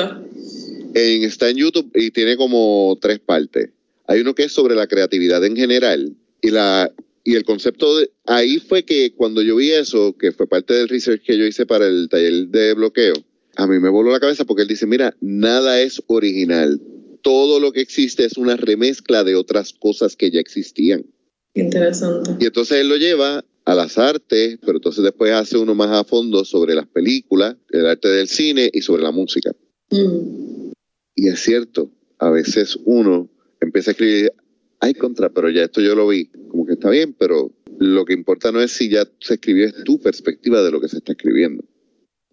En, 0.96 1.24
está 1.24 1.50
en 1.50 1.58
YouTube 1.58 1.92
y 1.94 2.12
tiene 2.12 2.38
como 2.38 2.98
tres 3.00 3.20
partes. 3.20 3.70
Hay 4.08 4.22
uno 4.22 4.34
que 4.34 4.44
es 4.44 4.52
sobre 4.52 4.76
la 4.76 4.88
creatividad 4.88 5.44
en 5.46 5.56
general 5.56 6.16
y 6.42 6.50
la 6.50 6.92
y 7.24 7.36
el 7.36 7.46
concepto 7.46 7.98
de 7.98 8.12
ahí 8.26 8.60
fue 8.60 8.84
que 8.84 9.14
cuando 9.14 9.42
yo 9.42 9.56
vi 9.56 9.72
eso, 9.72 10.18
que 10.18 10.32
fue 10.32 10.48
parte 10.48 10.74
del 10.74 10.90
research 10.90 11.22
que 11.24 11.38
yo 11.38 11.46
hice 11.46 11.66
para 11.66 11.88
el 11.88 12.10
taller 12.10 12.48
de 12.48 12.74
bloqueo, 12.74 13.14
a 13.56 13.68
mí 13.68 13.80
me 13.80 13.90
voló 13.90 14.12
la 14.12 14.20
cabeza 14.20 14.44
porque 14.44 14.64
él 14.64 14.68
dice, 14.68 14.86
mira, 14.86 15.16
nada 15.22 15.80
es 15.82 16.02
original. 16.08 16.82
Todo 17.22 17.60
lo 17.62 17.72
que 17.72 17.80
existe 17.80 18.26
es 18.26 18.38
una 18.38 18.58
remezcla 18.58 19.24
de 19.24 19.36
otras 19.36 19.72
cosas 19.72 20.16
que 20.18 20.32
ya 20.32 20.40
existían. 20.42 21.06
Interesante. 21.54 22.32
Y 22.40 22.46
entonces 22.46 22.80
él 22.80 22.90
lo 22.90 22.98
lleva 22.98 23.46
a 23.66 23.76
las 23.76 23.98
artes, 23.98 24.58
pero 24.62 24.78
entonces 24.78 25.04
después 25.04 25.32
hace 25.32 25.58
uno 25.58 25.74
más 25.76 25.90
a 25.90 26.04
fondo 26.04 26.44
sobre 26.44 26.76
las 26.76 26.88
películas, 26.88 27.56
el 27.70 27.86
arte 27.86 28.10
del 28.10 28.28
cine 28.28 28.70
y 28.72 28.82
sobre 28.82 29.04
la 29.04 29.12
música. 29.12 29.52
Mm. 29.90 30.72
Y 31.16 31.30
es 31.30 31.40
cierto, 31.40 31.92
a 32.20 32.30
veces 32.30 32.78
uno 32.86 33.30
empieza 33.62 33.92
a 33.92 33.94
escribir, 33.94 34.34
hay 34.80 34.94
contra, 34.94 35.30
pero 35.30 35.50
ya 35.50 35.64
esto 35.64 35.82
yo 35.82 35.96
lo 35.96 36.08
vi, 36.08 36.26
como 36.50 36.66
que 36.66 36.74
está 36.74 36.90
bien, 36.90 37.16
pero 37.18 37.52
lo 37.80 38.06
que 38.06 38.14
importa 38.14 38.52
no 38.52 38.62
es 38.62 38.72
si 38.72 38.90
ya 38.90 39.08
se 39.20 39.36
escribió, 39.36 39.68
es 39.68 39.84
tu 39.84 40.00
perspectiva 40.00 40.62
de 40.62 40.72
lo 40.72 40.82
que 40.82 40.90
se 40.90 40.98
está 40.98 41.14
escribiendo. 41.14 41.64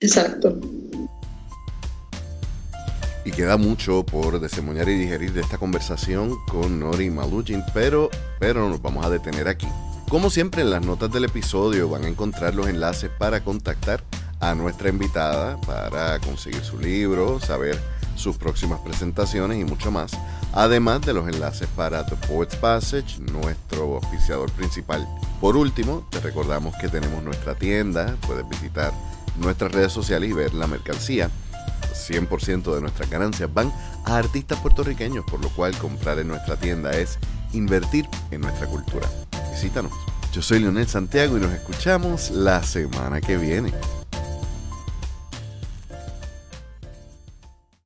Exacto. 0.01 0.59
Y 3.25 3.31
queda 3.33 3.57
mucho 3.59 4.05
por 4.05 4.41
desemboñar 4.41 4.89
y 4.89 4.95
digerir 4.95 5.33
de 5.33 5.43
esta 5.43 5.59
conversación 5.59 6.35
con 6.51 6.81
Nori 6.81 7.11
Malugin, 7.11 7.63
pero, 7.75 8.09
pero 8.41 8.69
nos 8.69 8.81
vamos 8.81 9.05
a 9.05 9.11
detener 9.11 9.47
aquí. 9.47 9.67
Como 10.11 10.29
siempre, 10.29 10.63
en 10.63 10.71
las 10.71 10.85
notas 10.85 11.13
del 11.13 11.27
episodio 11.27 11.89
van 11.89 12.03
a 12.03 12.09
encontrar 12.09 12.57
los 12.57 12.67
enlaces 12.67 13.09
para 13.17 13.45
contactar 13.45 14.03
a 14.41 14.57
nuestra 14.57 14.89
invitada, 14.89 15.57
para 15.61 16.19
conseguir 16.19 16.65
su 16.65 16.81
libro, 16.81 17.39
saber 17.39 17.81
sus 18.17 18.37
próximas 18.37 18.81
presentaciones 18.81 19.59
y 19.59 19.65
mucho 19.65 19.93
más, 19.93 20.11
además 20.53 21.03
de 21.03 21.13
los 21.15 21.29
enlaces 21.29 21.69
para 21.77 22.05
The 22.05 22.17
Poets 22.27 22.57
Passage, 22.57 23.21
nuestro 23.21 23.89
oficiador 23.89 24.51
principal. 24.51 25.07
Por 25.41 25.57
último, 25.57 26.05
te 26.11 26.19
recordamos 26.19 26.75
que 26.79 26.89
tenemos 26.89 27.23
nuestra 27.23 27.55
tienda, 27.55 28.17
puedes 28.27 28.49
visitar 28.49 28.93
nuestras 29.39 29.71
redes 29.71 29.93
sociales 29.93 30.29
y 30.29 30.33
ver 30.33 30.55
la 30.55 30.67
mercancía. 30.67 31.31
100% 31.95 32.75
de 32.75 32.81
nuestras 32.81 33.09
ganancias 33.09 33.49
van 33.55 33.73
a 34.05 34.17
artistas 34.17 34.59
puertorriqueños, 34.59 35.25
por 35.31 35.41
lo 35.41 35.51
cual 35.51 35.77
comprar 35.79 36.19
en 36.19 36.27
nuestra 36.27 36.57
tienda 36.57 36.91
es 36.99 37.17
invertir 37.53 38.09
en 38.31 38.41
nuestra 38.43 38.67
cultura. 38.67 39.09
Visítanos. 39.51 39.93
Yo 40.33 40.43
soy 40.43 40.61
Leonel 40.61 40.87
Santiago 40.87 41.37
y 41.37 41.41
nos 41.41 41.53
escuchamos 41.53 42.31
la 42.31 42.63
semana 42.63 43.21
que 43.21 43.37
viene. 43.37 43.73